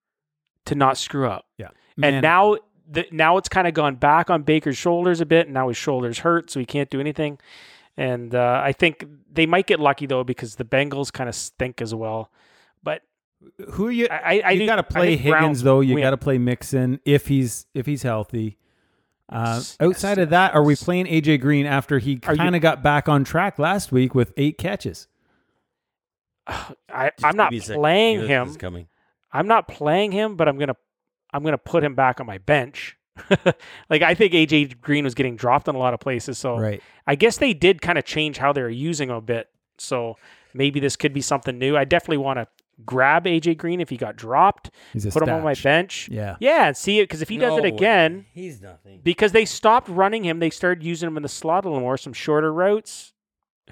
[0.66, 1.46] to not screw up.
[1.58, 1.70] Yeah.
[2.02, 2.58] and now
[2.90, 5.48] the, now it's kind of gone back on Baker's shoulders a bit.
[5.48, 7.40] And now his shoulders hurt, so he can't do anything.
[7.98, 11.82] And uh, I think they might get lucky though because the Bengals kind of stink
[11.82, 12.30] as well.
[13.58, 14.08] But who are you?
[14.10, 15.82] I, I, I you got to play think Browns Higgins though.
[15.82, 18.58] You got to play Mixon if he's if he's healthy.
[19.30, 22.84] Uh, outside yes, of that, are we playing AJ Green after he kind of got
[22.84, 25.08] back on track last week with eight catches?
[26.48, 28.54] I, I'm not Give a playing him.
[28.56, 28.88] coming.
[29.32, 30.76] I'm not playing him, but I'm gonna
[31.34, 32.98] I'm gonna put him back on my bench.
[33.90, 36.82] like I think AJ Green was getting dropped in a lot of places, so Right.
[37.08, 39.50] I guess they did kind of change how they were using him a bit.
[39.78, 40.18] So
[40.54, 41.78] maybe this could be something new.
[41.78, 42.48] I definitely want to
[42.86, 46.10] grab AJ Green if he got dropped, He's a put him on my bench.
[46.12, 46.36] Yeah.
[46.40, 49.02] Yeah, and see it because if he does it No, again, he's nothing.
[49.04, 51.98] because they stopped running him, they started using him in the slot a little more,
[51.98, 53.14] some shorter routes.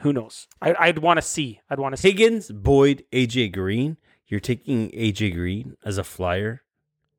[0.01, 0.47] Who knows?
[0.61, 1.59] I, I'd want to see.
[1.69, 2.09] I'd want to see.
[2.09, 3.97] Higgins, Boyd, AJ Green.
[4.27, 6.61] You're taking AJ Green as a flyer.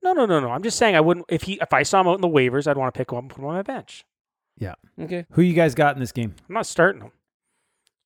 [0.03, 0.51] No, no, no, no.
[0.51, 2.67] I'm just saying I wouldn't if he if I saw him out in the waivers,
[2.67, 4.07] I'd want to pick him up and put him on my bench.
[4.57, 4.75] Yeah.
[4.99, 5.27] Okay.
[5.33, 6.35] Who you guys got in this game?
[6.49, 7.13] I'm not starting him.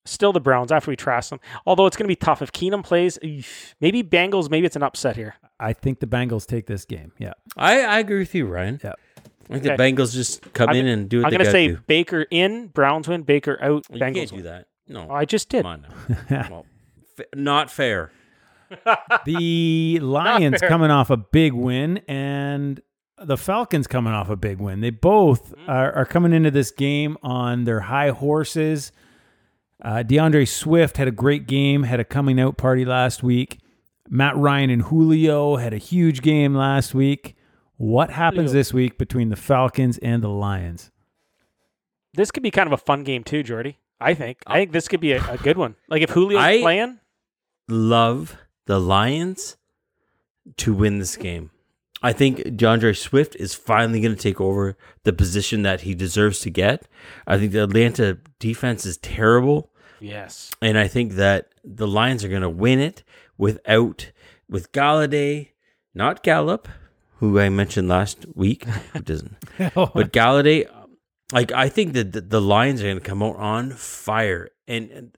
[0.07, 1.41] Still the Browns after we trash them.
[1.67, 3.19] Although it's going to be tough if Keenum plays.
[3.81, 4.51] Maybe Bengals.
[4.51, 5.35] Maybe it's an upset here.
[5.59, 7.13] I think the Bengals take this game.
[7.19, 7.33] Yeah.
[7.57, 8.81] I, I agree with you, Ryan.
[8.85, 8.93] Yeah.
[9.51, 9.77] I think Okay.
[9.77, 11.79] the Bengals just come I'm- in and do what I'm going to say do.
[11.87, 14.45] Baker in, Browns win, Baker out, You Bengals can't do win.
[14.45, 14.67] that.
[14.89, 15.63] No, Oh, I just did.
[15.63, 15.87] come on
[16.29, 16.47] now.
[16.51, 16.67] well,
[17.17, 18.11] fa- not fair.
[19.25, 20.69] The Lions fair.
[20.69, 22.81] coming off a big win and
[23.19, 24.81] the Falcons coming off a big win.
[24.81, 25.71] They both Mm-hmm.
[25.71, 28.93] are, are coming into this game on their high horses.
[29.85, 33.59] Uh, D'Andre Swift had a great game, had a coming out party last week.
[34.09, 37.37] Matt Ryan and Julio had a huge game last week.
[37.77, 38.53] What happens Julio.
[38.53, 40.91] this week between the Falcons and the Lions?
[42.15, 43.79] This could be kind of a fun game too, Jordy.
[44.01, 44.39] I think.
[44.47, 45.77] I think this could be a, a good one.
[45.89, 46.99] Like if Julio's I- playing,
[47.69, 49.57] Love the Lions
[50.59, 51.51] to win this game.
[52.03, 56.41] I think D'Andre Swift is finally going to take over the position that he deserves
[56.41, 56.87] to get.
[57.27, 59.71] I think the Atlanta defense is terrible.
[60.05, 60.51] Yes.
[60.61, 63.03] And I think that the Lions are going to win it
[63.39, 64.11] without
[64.49, 65.51] with Golladay,
[65.95, 66.69] not Gallup,
[67.19, 70.69] who I mentioned last week, who doesn't, but Golladay.
[71.33, 74.91] Like I think that the, the Lions are going to come out on fire, and,
[74.91, 75.17] and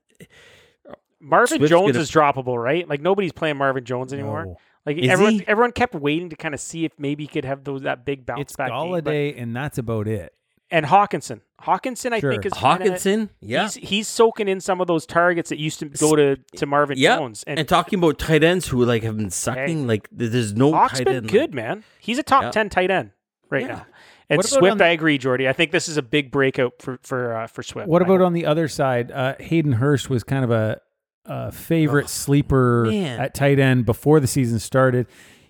[1.20, 2.88] Marvin Swift's Jones gonna- is droppable, right?
[2.88, 4.46] Like nobody's playing Marvin Jones anymore.
[4.46, 4.57] No.
[4.85, 5.44] Like Is everyone, he?
[5.49, 8.25] everyone kept waiting to kind of see if maybe he could have those that big
[8.25, 8.70] bounce It's back.
[8.70, 10.33] game, but- Golladay, and that's about it.
[10.70, 11.40] And Hockenson.
[11.62, 12.33] Hockenson, I Sure.
[12.33, 15.79] think is kinda- Hockenson, yeah, He's, he's soaking in some of those targets that used
[15.79, 17.16] to go to, to Marvin yeah.
[17.16, 17.44] Jones.
[17.46, 20.98] And, And, talking about tight ends who like have been sucking, like there's no Hawk's
[20.98, 21.29] tight been end.
[21.31, 21.85] good, man.
[22.00, 22.50] He's a top Yeah.
[22.50, 23.11] ten tight end
[23.48, 23.68] right Yeah.
[23.68, 23.87] now.
[24.29, 25.48] And Swift, on- I agree, Jordy.
[25.48, 27.88] I think this is a big breakout for for uh, for Swift.
[27.88, 29.12] What about on the other side?
[29.12, 30.81] Uh, Hayden Hurst was kind of a,
[31.26, 33.20] a favorite sleeper man.
[33.20, 35.07] at tight end before the season started.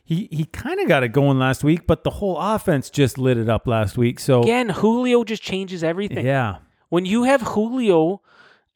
[0.06, 3.36] He he kind of got it going last week, but the whole offense just lit
[3.36, 4.20] it up last week.
[4.20, 4.68] So again?
[4.68, 6.24] Julio just changes everything.
[6.24, 6.58] yeah,
[6.90, 8.22] When you have Julio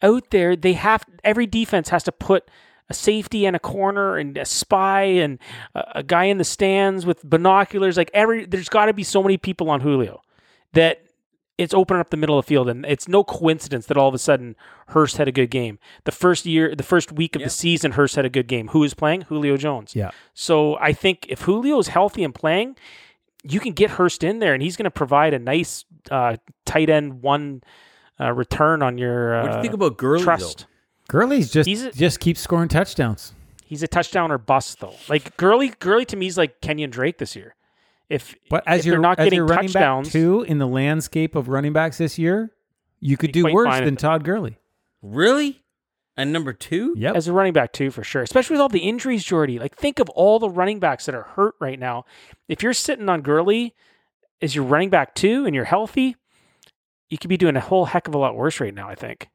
[0.02, 2.50] out there, they have every defense has to put
[2.88, 5.38] a safety and a corner and a spy and
[5.76, 7.96] a, a guy in the stands with binoculars.
[7.96, 10.22] Like every, there's got to be so many people on Julio
[10.72, 11.04] that
[11.60, 14.14] it's opening up the middle of the field, and it's no coincidence that all of
[14.14, 14.56] a sudden
[14.88, 15.78] Hurst had a good game.
[16.04, 17.46] The first year, the first week of Yep.
[17.46, 18.68] the season, Hurst had a good game.
[18.68, 19.22] Who is playing?
[19.22, 19.94] Julio Jones.
[19.94, 20.10] yeah.
[20.34, 22.76] So I think if Julio is healthy and playing,
[23.42, 26.88] you can get Hurst in there, and he's going to provide a nice uh, tight
[26.90, 27.62] end one
[28.20, 30.66] uh, return on your uh, What do you think about Gurley trust.
[31.08, 33.32] Gurley's just He's a- just keeps scoring touchdowns.
[33.64, 34.94] He's a touchdown or bust though.
[35.08, 37.54] Like Gurley, Gurley to me is like Kenyan Drake this year.
[38.10, 40.66] If But as if you're not as getting your running touchdowns, back two in the
[40.66, 42.52] landscape of running backs this year,
[42.98, 44.58] you could do worse than Todd Gurley.
[45.00, 45.62] Really?
[46.16, 46.94] And number two?
[46.98, 47.14] Yep.
[47.14, 48.20] as a running back too, for sure.
[48.20, 49.58] Especially with all the injuries, Jordy.
[49.58, 52.04] Like think of all the running backs that are hurt right now.
[52.48, 53.74] If you're sitting on Gurley
[54.42, 56.16] as your running back two and you're healthy,
[57.08, 58.88] you could be doing a whole heck of a lot worse right now.
[58.88, 59.28] I think.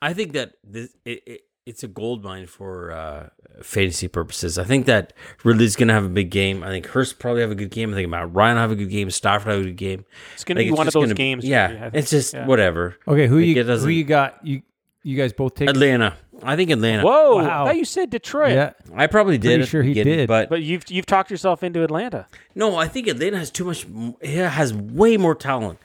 [0.00, 3.28] I think that this, it, it, it's a gold mine for uh,
[3.62, 4.58] fantasy purposes.
[4.58, 5.12] I think that
[5.44, 6.62] Ridley's going to have a big game.
[6.62, 7.92] I think Hurst probably have a good game.
[7.92, 9.10] I think Matt Ryan will have a good game.
[9.10, 10.04] Stafford have a good game.
[10.34, 11.44] It's going to be one of those gonna- games.
[11.44, 12.46] Yeah, Jordy, it's just Yeah.
[12.46, 12.96] whatever.
[13.06, 14.44] Okay, who Like, you it who doesn't- you got?
[14.46, 14.62] You
[15.04, 16.16] you guys both take Atlanta.
[16.42, 17.02] I think Atlanta.
[17.02, 17.36] Whoa!
[17.36, 17.64] Wow.
[17.64, 18.52] I thought you said Detroit.
[18.52, 19.56] Yeah, I probably did.
[19.58, 20.28] Pretty sure he did.
[20.28, 22.26] but, But you've you've talked yourself into Atlanta.
[22.54, 23.86] no, I think Atlanta has too much.
[24.20, 25.78] It has way more talent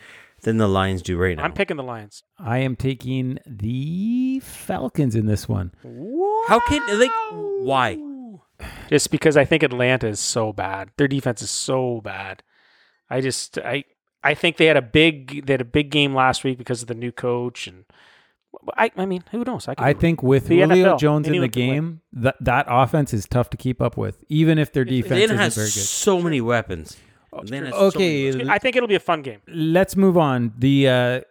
[0.44, 1.44] than the Lions do right now.
[1.44, 2.24] I'm picking the Lions.
[2.38, 5.74] I am taking the Falcons in this one.
[6.48, 7.98] How can like why?
[8.90, 10.92] Just because I think Atlanta is so bad.
[10.98, 12.44] Their defense is so bad.
[13.10, 13.84] I just I
[14.24, 16.88] I think they had a big they had a big game last week because of
[16.88, 17.86] the new coach and
[18.78, 19.68] I I mean who knows?
[19.68, 21.76] I, I think with The Julio NFL, Jones in the anyone can win.
[21.76, 25.38] game, that that offense is tough to keep up with, even if their defense isn't
[25.38, 25.72] has very good.
[25.72, 26.98] so many weapons.
[27.40, 29.42] Atlanta has so Okay, I think it'll be a fun game.
[29.48, 30.54] let's move on.
[30.58, 31.22] The uh,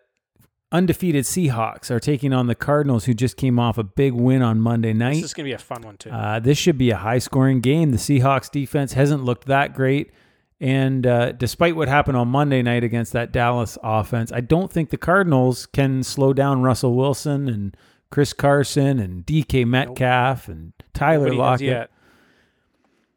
[0.70, 4.60] undefeated Seahawks are taking on the Cardinals, who just came off a big win on
[4.60, 5.14] Monday night.
[5.16, 6.10] This is going to be a fun one too.
[6.10, 7.90] Uh, this should be a high scoring game.
[7.90, 10.12] The Seahawks defense hasn't looked that great.
[10.60, 14.90] And uh, despite what happened on Monday night against that Dallas offense, I don't think
[14.90, 17.76] the Cardinals can slow down Russell Wilson and
[18.12, 21.66] Chris Carson and DK Metcalf and Tyler Nobody Lockett.
[21.66, 21.90] yet.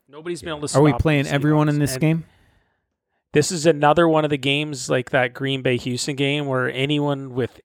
[0.10, 0.78] Nobody's been able to.
[0.78, 2.24] Are we playing everyone in this And game?
[3.36, 7.34] This is another one of the games like that Green Bay Houston game where anyone
[7.34, 7.60] with,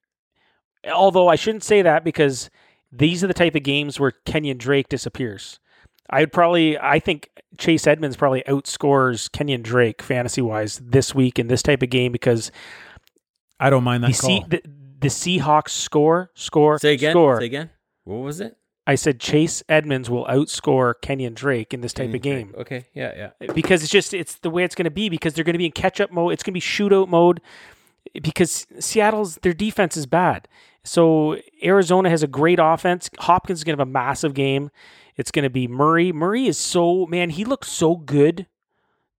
[0.93, 2.49] although I shouldn't say that because
[2.91, 5.61] these are the type of games where Kenyan Drake disappears.
[6.09, 11.47] I'd probably, I think Chase Edmonds probably outscores Kenyan Drake fantasy wise this week in
[11.47, 12.51] this type of game because
[13.57, 14.41] I don't mind that the, call.
[14.41, 14.61] C, the,
[14.99, 17.13] the Seahawks score, score, Say again.
[17.13, 17.39] score.
[17.39, 17.69] Say again.
[18.03, 18.57] What was it?
[18.87, 22.85] I said Chase Edmonds will outscore Kenyan Drake in this type of game Okay.
[22.93, 23.31] Yeah.
[23.39, 23.53] Yeah.
[23.53, 25.67] because it's just it's the way it's going to be because they're going to be
[25.67, 26.33] in catch up mode.
[26.33, 27.41] It's going to be shootout mode
[28.21, 30.47] because Seattle's their defense is bad.
[30.83, 33.09] So Arizona has a great offense.
[33.19, 34.71] Hopkins is going to have a massive game.
[35.15, 36.11] It's going to be Murray.
[36.11, 37.29] Murray is so man.
[37.29, 38.47] He looked so good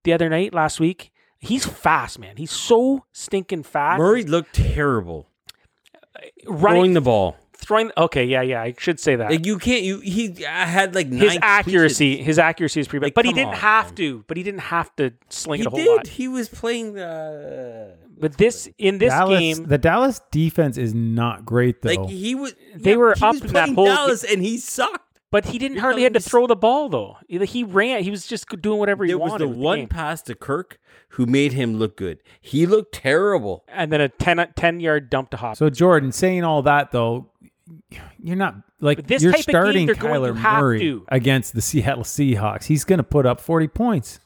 [0.03, 1.11] the other night last week.
[1.39, 2.37] He's fast, man.
[2.37, 3.99] He's so stinking fast.
[3.99, 5.27] Murray looked terrible
[6.45, 7.37] running, throwing the ball.
[7.63, 7.91] Throwing.
[7.97, 8.61] Okay, yeah, yeah.
[8.61, 9.31] I should say that.
[9.31, 9.83] Like you can't.
[9.83, 12.25] You he I had like his accuracy, completions.
[12.27, 13.95] his accuracy is pretty bad, Like, but he didn't on, have man.
[13.95, 14.23] to.
[14.27, 15.87] But he didn't have to sling He it a whole did.
[15.95, 16.07] lot.
[16.07, 17.97] He was playing the.
[18.19, 21.89] But this in this Dallas, game, the Dallas defense is not great though.
[21.89, 22.53] Like he was.
[22.75, 25.19] They yeah, were he up was in that playing whole- Dallas, and he sucked.
[25.31, 27.17] but he didn't hardly had to throw the ball though.
[27.27, 28.03] Either He ran.
[28.03, 29.45] He was just doing whatever he There was wanted.
[29.45, 29.87] the with one game.
[29.89, 32.17] pass to Kirk who made him look good.
[32.41, 33.63] He looked terrible.
[33.67, 35.59] and then a 10, 10 yard dump to Hopkins.
[35.59, 37.29] So Jordan, saying all that though,
[38.21, 40.61] you're not like But this you're type of game, starting they're going Kyler to have
[40.61, 41.05] Murray to.
[41.09, 42.65] against the Seattle Seahawks.
[42.65, 44.19] He's going to put up 40 points.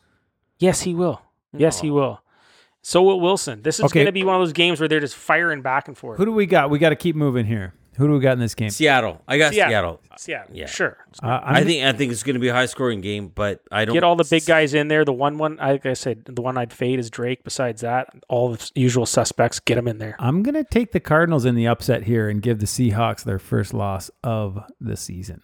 [0.60, 1.22] yes, he will.
[1.56, 2.22] Yes, he will.
[2.82, 3.62] So will Wilson.
[3.64, 4.00] This is Okay.
[4.00, 6.18] going to be one of those games where they're just firing back and forth.
[6.18, 6.70] Who do we got?
[6.70, 7.74] We got to keep moving here.
[7.98, 8.70] Who do we got in this game?
[8.70, 9.22] Seattle.
[9.28, 10.00] I got Seattle.
[10.28, 10.66] Yeah, Yeah.
[10.68, 10.98] sure.
[11.22, 13.62] Uh, I'm I think I think it's going to be a high scoring game, but
[13.72, 15.04] I don't Get all the big guys in there.
[15.04, 17.44] The one one, like I said, the one I'd fade is Drake.
[17.44, 20.16] Besides that, all the usual suspects, get them in there.
[20.20, 23.40] I'm going to take the Cardinals in the upset here and give the Seahawks their
[23.40, 25.42] first loss of the season.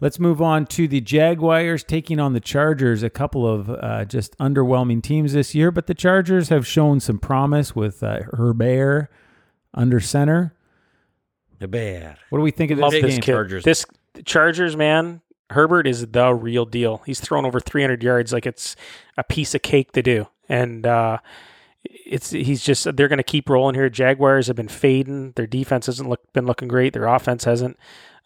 [0.00, 3.02] Let's move on to the Jaguars taking on the Chargers.
[3.02, 7.18] A couple of uh, just underwhelming teams this year, but the Chargers have shown some
[7.18, 9.08] promise with uh, Herbert
[9.72, 10.54] under center.
[11.64, 12.18] The bear.
[12.28, 13.20] What do we think of Love this this game?
[13.22, 13.32] kid.
[13.32, 13.64] Chargers.
[13.64, 13.86] This
[14.26, 17.00] Chargers man, Herbert is the real deal.
[17.06, 18.76] He's thrown over 300 yards like it's
[19.16, 21.20] a piece of cake to do, and uh,
[21.82, 23.88] it's he's just they're going to keep rolling here.
[23.88, 25.32] Jaguars have been fading.
[25.36, 26.92] Their defense hasn't look, been looking great.
[26.92, 27.78] Their offense hasn't.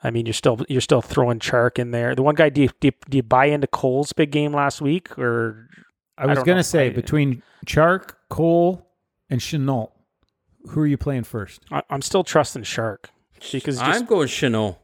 [0.03, 2.17] I mean, you're still you're still throwing Chark in there.
[2.17, 4.81] The one guy, do you, do you, do you buy into Cole's big game last
[4.81, 5.69] week, or
[6.17, 8.85] I was going to say I- between Chark, Cole,
[9.31, 9.93] and Shenault,
[10.71, 11.63] who are you playing first?
[11.71, 13.11] I, I'm still trusting Chark
[13.53, 14.79] because I'm just, going Chanel.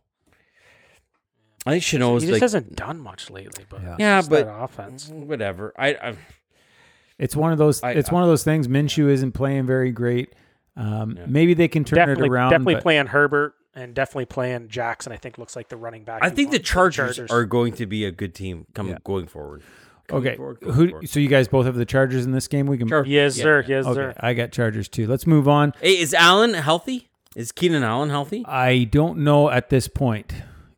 [1.66, 3.64] I think Chanel he is just like hasn't done much lately.
[3.68, 3.96] But Yeah.
[3.98, 5.08] yeah, just but that offense.
[5.08, 5.72] whatever.
[5.78, 6.14] I, I
[7.18, 7.82] It's one of those.
[7.82, 8.68] I- it's I- one of those things.
[8.68, 10.34] Minshew isn't playing very great.
[10.76, 11.26] Um, Yeah.
[11.26, 12.50] Maybe they can turn definitely, it around.
[12.50, 15.12] definitely but- playing Herbert and definitely playing Jackson.
[15.12, 16.20] I think looks like the running back.
[16.22, 18.98] I think the want for Chargers, are going to be a good team coming Yeah.
[19.04, 19.62] going forward.
[20.06, 20.36] Coming Okay.
[20.36, 20.88] forward, going Who?
[20.90, 21.08] forward.
[21.08, 22.66] So you guys both have the Chargers in this game.
[22.66, 22.88] We can.
[22.88, 23.64] Char- Yes, Yeah, sir.
[23.66, 23.94] Yes, Okay.
[23.94, 24.14] sir.
[24.20, 25.06] I got Chargers too.
[25.06, 25.72] Let's move on.
[25.80, 27.08] Hey, is Allen healthy?
[27.34, 28.44] Is Keenan Allen healthy?
[28.46, 30.32] I don't know at this point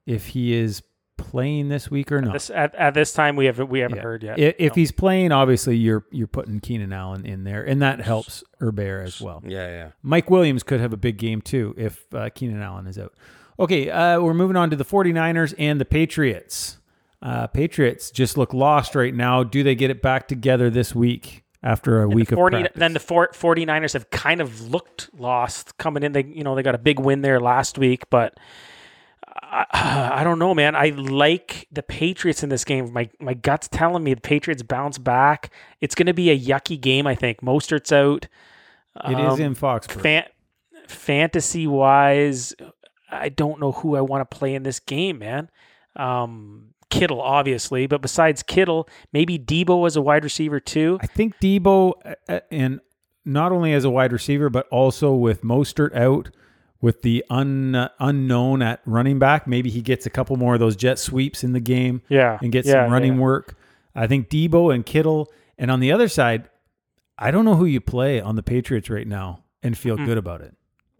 [0.07, 0.83] if he is
[1.19, 2.33] playing this week or not.
[2.35, 4.03] This at, at this time we haven't we haven't Yeah.
[4.03, 4.39] heard yet.
[4.39, 4.75] If No.
[4.75, 9.21] he's playing, obviously you're you're putting Keenan Allen in there, and that helps Herbert as
[9.21, 9.43] well.
[9.47, 9.89] Yeah, yeah.
[10.03, 13.15] Mike Williams could have a big game too if uh, Keenan Allen is out.
[13.59, 16.79] Okay, uh, we're moving on to the 49ers and the Patriots.
[17.23, 19.43] Uh, Patriots just look lost right now.
[19.43, 22.81] Do they get it back together this week after a And week the of practice?
[22.81, 26.13] then the four, 49ers have kind of looked lost coming in.
[26.13, 28.39] They you know they got a big win there last week, but
[29.43, 30.75] I, I don't know, man.
[30.75, 32.93] I like the Patriots in this game.
[32.93, 35.53] My my gut's telling me the Patriots bounce back.
[35.81, 37.07] It's going to be a yucky game.
[37.07, 38.29] I think Mostert's out.
[39.05, 40.01] It is Um, in Foxborough.
[40.03, 40.25] fan,
[40.89, 42.55] fantasy wise,
[43.11, 45.51] I don't know who I want to play in this game, man.
[45.97, 50.99] Um, Kittle, obviously, but besides Kittle, maybe Deebo as a wide receiver too.
[51.01, 52.81] I think Deebo, uh, uh, and
[53.25, 56.31] not only as a wide receiver, but also with Mostert out,
[56.81, 60.61] with the un, uh, unknown at running back, maybe he gets a couple more of
[60.61, 63.21] those jet sweeps in the game Yeah, and gets yeah, some running yeah.
[63.21, 63.57] work.
[63.95, 66.49] I think Deebo and Kittle, and on the other side,
[67.19, 70.05] I don't know who you play on the Patriots right now and feel Hmm.
[70.05, 70.55] good about it.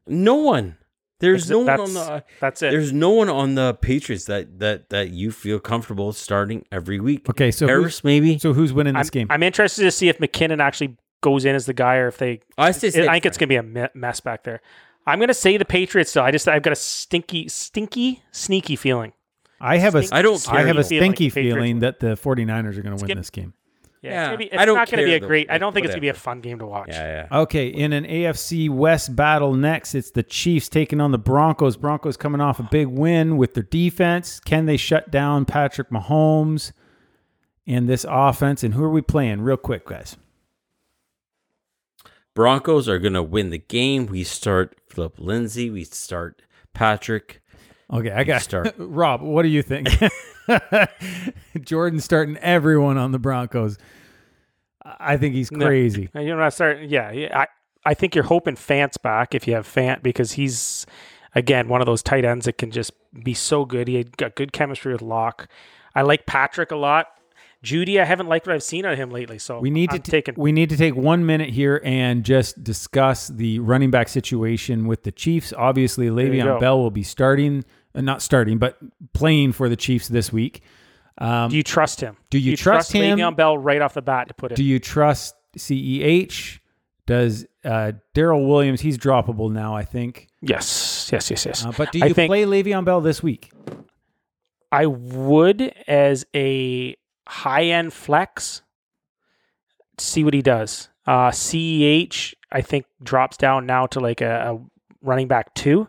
[0.07, 0.79] No one.
[1.19, 2.01] There's Ex- no one on the.
[2.01, 2.71] Uh, that's it.
[2.71, 7.29] There's no one on the Patriots that that that you feel comfortable starting every week.
[7.31, 8.39] Okay, so who's, Harris, maybe.
[8.39, 9.27] so who's winning I'm, this game?
[9.31, 12.41] I'm interested to see if McKinnon actually goes in as the guy, or if they.
[12.59, 14.61] I say, I think it's going to be a mess back there.
[15.07, 16.13] I'm going to say the Patriots.
[16.13, 19.13] Though I just I've got a stinky, stinky, sneaky feeling.
[19.59, 22.77] I have a Stink- I don't I have a stinky Patriots feeling that the 49ers
[22.77, 23.55] are going to win Skip- this game.
[24.07, 25.27] Yeah, Yeah, it's, gonna be, it's don't going to be a though.
[25.27, 25.51] great.
[25.51, 26.89] I don't think it's going to be a fun game to watch.
[26.89, 27.39] Yeah, yeah.
[27.41, 31.77] Okay, in an AFC West battle next, it's the Chiefs taking on the Broncos.
[31.77, 34.41] Broncos coming off a big win with their defense.
[34.41, 36.73] Can they shut down Patrick Mahomes
[37.67, 38.63] and this offense?
[38.63, 39.43] And who are we playing?
[39.43, 40.17] Real quick, guys.
[42.35, 44.07] Broncos are gonna win the game.
[44.07, 45.71] We start Philip Lindsay.
[45.71, 46.43] We start
[46.75, 47.41] Patrick.
[47.91, 48.75] Okay, I got Start.
[48.79, 49.89] Rob, what do you think?
[51.61, 53.79] Jordan starting everyone on the Broncos.
[54.83, 56.09] I think he's crazy.
[56.15, 56.89] Uh, You're not starting.
[56.89, 57.11] Yeah.
[57.35, 57.47] I,
[57.85, 60.87] I think you're hoping Fant's back if you have Fant because he's
[61.35, 63.87] again one of those tight ends that can just be so good.
[63.89, 65.49] He had got good chemistry with Lock.
[65.95, 67.07] I like Patrick a lot.
[67.65, 69.39] Jeudy, I haven't liked what I've seen of him lately.
[69.39, 72.63] So We need I'm to take we need to take one minute here and just
[72.63, 75.53] discuss the running back situation with the Chiefs.
[75.57, 76.61] Obviously, Le'Veon.
[76.61, 77.65] Bell will be starting,
[78.05, 78.79] not starting, but
[79.13, 80.63] playing for the Chiefs this week.
[81.19, 82.17] Um, Do you trust him?
[82.31, 83.19] do you trust him?
[83.19, 84.57] Le'Veon Bell right off the bat to put it?
[84.57, 86.59] do you trust CEH?
[87.07, 88.81] Does uh, Darrel Williams?
[88.81, 90.27] He's droppable now, I think.
[90.43, 91.65] yes, yes, yes, yes.
[91.65, 93.51] Uh, but do I you think- play Le'Veon Bell this week?
[94.73, 98.63] I would as a high end flex
[99.99, 100.89] see what he does.
[101.07, 104.61] Uh, CEH, I think, drops down now to like a, a
[105.01, 105.89] running back two,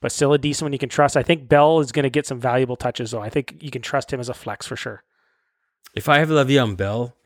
[0.00, 1.16] but still a decent one you can trust.
[1.16, 3.22] I think Bell is going to get some valuable touches, though.
[3.22, 5.02] I think you can trust him as a flex for sure.
[5.94, 7.16] If I have Le'Veon Bell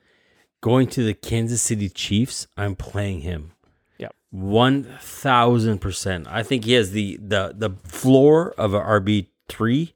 [0.61, 3.53] going to the Kansas City Chiefs, I'm playing him.
[3.99, 4.15] Yep.
[4.31, 6.29] One thousand percent.
[6.29, 9.95] I think he has the the the floor of a RB three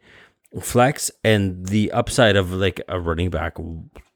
[0.60, 3.56] flex and the upside of like a running back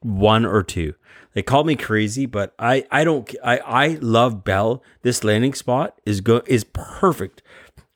[0.01, 0.93] one or two.
[1.33, 4.83] They call me crazy, but I I don't I I love Bell.
[5.03, 7.41] This landing spot is go is perfect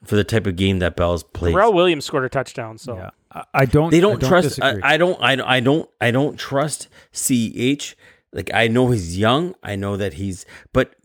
[0.04, 1.54] for the type of game that Bell's plays.
[1.54, 3.90] Darrel Williams scored a touchdown, so Yeah, I, I don't.
[3.92, 4.62] They I don't, trust.
[4.62, 4.80] I.
[4.84, 5.18] I don't.
[5.22, 5.90] I, don't- I don't.
[6.02, 7.96] I don't trust CEH.
[8.32, 9.56] Like I know he's young.
[9.64, 10.96] I know that he's, but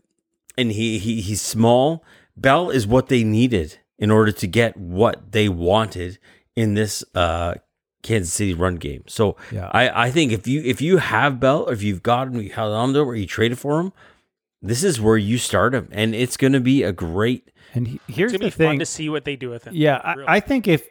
[0.57, 2.03] and he he he's small.
[2.35, 6.17] Bell is what they needed in order to get what they wanted
[6.55, 7.53] in this uh
[8.01, 9.03] Kansas City run game.
[9.07, 9.69] So Yeah.
[9.73, 12.49] I I think if you if you have Bell or if you've got him, you
[12.49, 13.93] held on to him or you traded for him,
[14.61, 17.51] this is where you start him, and it's going to be a great.
[17.73, 18.79] And he, here's it's the be fun thing.
[18.79, 19.73] to see what they do with him.
[19.75, 20.27] Yeah, Really.
[20.27, 20.87] I, I think if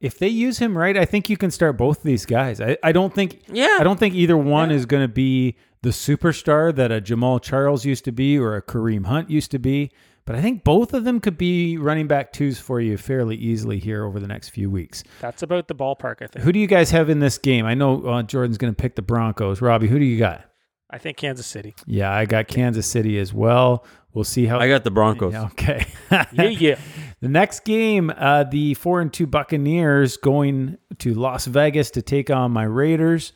[0.00, 2.60] if they use him right, I think you can start both of these guys.
[2.60, 3.78] I, I don't think Yeah.
[3.80, 7.84] I don't think either one is going to be the superstar that a Jamaal Charles
[7.84, 9.90] used to be or a Kareem Hunt used to be.
[10.24, 13.78] But I think both of them could be running back twos for you fairly easily
[13.78, 15.02] here over the next few weeks.
[15.20, 16.44] That's about the ballpark, I think.
[16.44, 17.64] Who do you guys have in this game?
[17.64, 19.62] I know uh, Jordan's going to pick the Broncos.
[19.62, 20.44] Robbie, who do you got?
[20.90, 21.74] I think Kansas City.
[21.86, 23.86] Yeah, I got Kansas City as well.
[24.14, 24.58] We'll see how.
[24.58, 25.32] I got the Broncos.
[25.32, 25.86] Yeah, okay.
[26.10, 26.78] Yeah, yeah.
[27.20, 32.30] The next game, uh, the four and two Buccaneers going to Las Vegas to take
[32.30, 33.32] on my Raiders.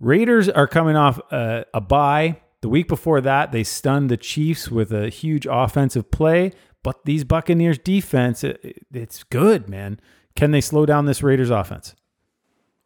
[0.00, 2.40] Raiders are coming off uh, a bye.
[2.62, 6.50] The week before that, they stunned the Chiefs with a huge offensive play.
[6.82, 10.00] But these Buccaneers defense, it, it's good, man.
[10.34, 11.94] Can they slow down this Raiders offense?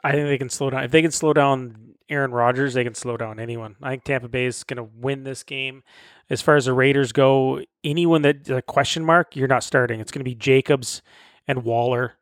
[0.05, 0.85] I think they can slow down.
[0.85, 3.77] If they can slow down Aaron Rodgers, they can slow down anyone.
[3.83, 5.83] I think Tampa Bay is going to win this game.
[6.31, 10.01] As far as the Raiders go, anyone that a question mark, you're not starting.
[10.01, 11.03] It's going to be Jacobs
[11.49, 12.15] and Waller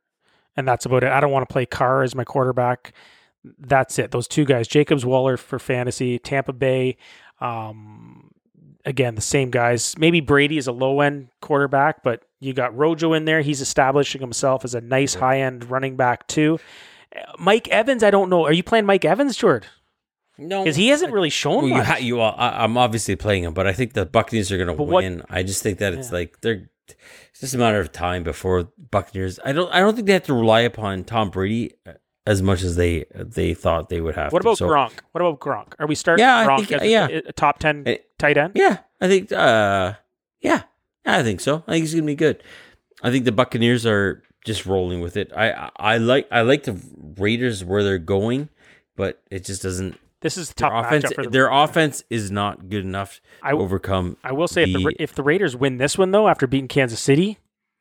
[0.57, 1.11] and that's about it.
[1.11, 2.93] I don't want to play Carr as my quarterback.
[3.59, 4.11] That's it.
[4.11, 6.97] Those two guys, Jacobs, Waller for fantasy, Tampa Bay.
[7.41, 8.31] Um,
[8.85, 9.97] again, the same guys.
[9.99, 13.43] Maybe Brady is a low end quarterback, but you got Rojo in there.
[13.43, 16.59] He's establishing himself as a nice high end running back too.
[17.17, 18.45] Uh, Mike Evans, I don't know.
[18.45, 19.69] Are you playing Mike Evans, Jordan?
[20.37, 21.87] No, Because he hasn't really shown Well, you, much.
[21.87, 24.69] ha- you all, I, I'm obviously playing him, but I think the Buccaneers are going
[24.69, 25.23] to But what- win.
[25.31, 26.15] I just think that it's Yeah.
[26.19, 26.69] like they're.
[27.31, 29.39] It's just a matter of time before Buccaneers.
[29.45, 29.73] I don't.
[29.73, 31.73] I don't think they have to rely upon Tom Brady
[32.27, 34.33] as much as they they thought they would have.
[34.33, 34.49] what to.
[34.49, 34.93] about So, Gronk?
[35.13, 35.73] What about Gronk?
[35.79, 37.07] Are we starting Yeah, I Gronk think- as a- yeah.
[37.09, 38.53] a, top ten Eh, tight end?
[38.57, 39.33] Yeah, I think.
[39.33, 39.95] uh
[40.43, 40.63] Yeah,
[41.07, 41.63] I think so.
[41.67, 42.43] I think he's going to be good.
[43.03, 45.33] I think the Buccaneers are just rolling with it.
[45.35, 46.81] I I, I like I like the
[47.19, 48.49] Raiders where they're going,
[48.97, 49.99] but it just doesn't.
[50.21, 53.49] This is a Their tough offense, for the their offense is not good enough to
[53.49, 54.17] I- overcome.
[54.25, 56.69] I will say if the the- if the Raiders win this one though, after beating
[56.69, 57.39] Kansas City,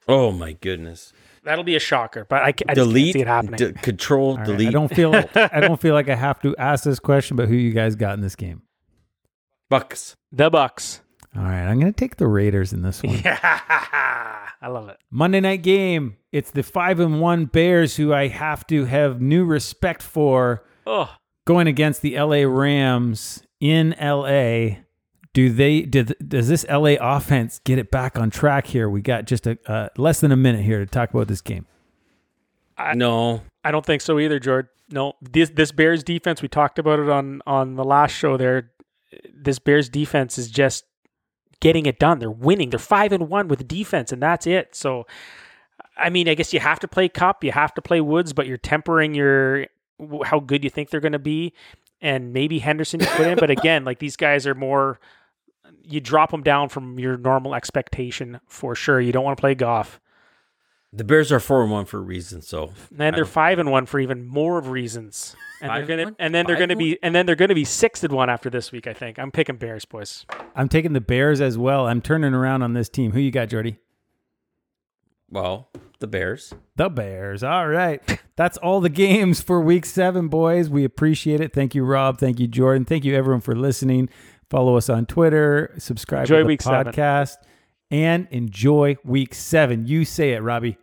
[0.08, 1.14] Oh my goodness!
[1.44, 2.26] that'll be a shocker.
[2.28, 3.56] But I, ca- I just can't delete, see it happening.
[3.56, 4.68] d- control, All right, delete.
[4.68, 7.56] I don't feel I don't feel like I have to ask this question, but who
[7.56, 8.62] you guys got in this game?
[9.70, 10.16] Bucks.
[10.32, 11.02] the Bucks.
[11.36, 13.24] All right, I'm going to take the Raiders in this one.
[14.64, 14.98] I love it.
[15.12, 16.16] Monday night game.
[16.32, 21.14] It's the five and one Bears, who I have to have new respect for, Oh,
[21.46, 24.78] going against the LA Rams in LA.
[25.34, 25.82] Do they?
[25.82, 28.90] Did, does this LA offense get it back on track here?
[28.90, 31.66] We got just a uh, less than a minute here to talk about this game.
[32.78, 34.68] I- no, I don't think so either, George.
[34.90, 36.42] No, this this Bears defense.
[36.42, 38.38] We talked about it on on the last show.
[38.38, 38.72] There,
[39.36, 40.86] this Bears defense is just
[41.64, 42.20] getting it done.
[42.20, 42.70] They're winning.
[42.70, 44.76] They're five and one with defense, and that's it.
[44.76, 45.08] So,
[45.98, 48.46] I mean, I guess you have to play Kupp, you have to play Woods, but
[48.46, 49.66] you're tempering your
[50.26, 51.54] how good you think they're going to be,
[52.02, 53.38] and maybe Henderson you put in.
[53.38, 55.00] But again, like these guys are more.
[55.86, 59.00] You drop them down from your normal expectation for sure.
[59.02, 60.00] You don't want to play Goff.
[60.94, 62.42] the Bears are four and one for a reason.
[62.42, 65.36] So And they're five and one for even more of reasons.
[65.62, 66.16] And Five they're gonna one?
[66.20, 68.50] and then they're gonna and be and then they're gonna be six and one after
[68.50, 69.18] this week, I think.
[69.20, 70.26] I'm picking Bears, boys.
[70.56, 71.88] I'm taking the Bears as well.
[71.88, 73.12] I'm turning around on this team.
[73.12, 73.78] Who you got, Jordy?
[75.30, 76.54] well, the Bears.
[76.76, 77.44] The Bears.
[77.44, 78.02] All right.
[78.36, 80.70] That's all the games for week seven, boys.
[80.70, 81.54] We appreciate it.
[81.54, 82.20] Thank you, Rob.
[82.20, 82.86] Thank you, Jordan.
[82.86, 84.10] Thank you, everyone, for listening.
[84.50, 85.74] Follow us on Twitter.
[85.78, 86.94] Subscribe Enjoy to the week seven.
[86.94, 87.36] podcast.
[87.90, 89.88] And enjoy week seven.
[89.88, 90.78] You say it, Robbie.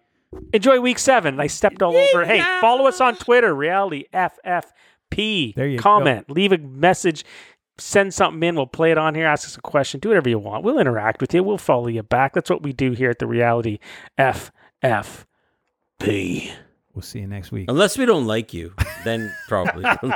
[0.52, 1.38] Enjoy week seven.
[1.38, 2.24] I stepped all over.
[2.24, 5.54] Hey, follow us on Twitter, reality FFP.
[5.54, 5.82] There you go.
[5.82, 7.24] Comment, leave a message,
[7.80, 8.54] send something in.
[8.56, 10.64] We'll play it on here, ask us a question, do whatever you want.
[10.64, 11.42] We'll interact with you.
[11.42, 12.34] We'll follow you back.
[12.34, 13.78] That's what we do here at the reality
[14.18, 15.24] FFP.
[16.94, 17.66] We'll see you next week.
[17.68, 18.74] Unless we don't like you,
[19.04, 19.84] then probably.
[20.02, 20.10] all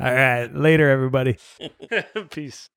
[0.00, 0.48] right.
[0.52, 1.36] Later, everybody.
[2.30, 2.70] Peace.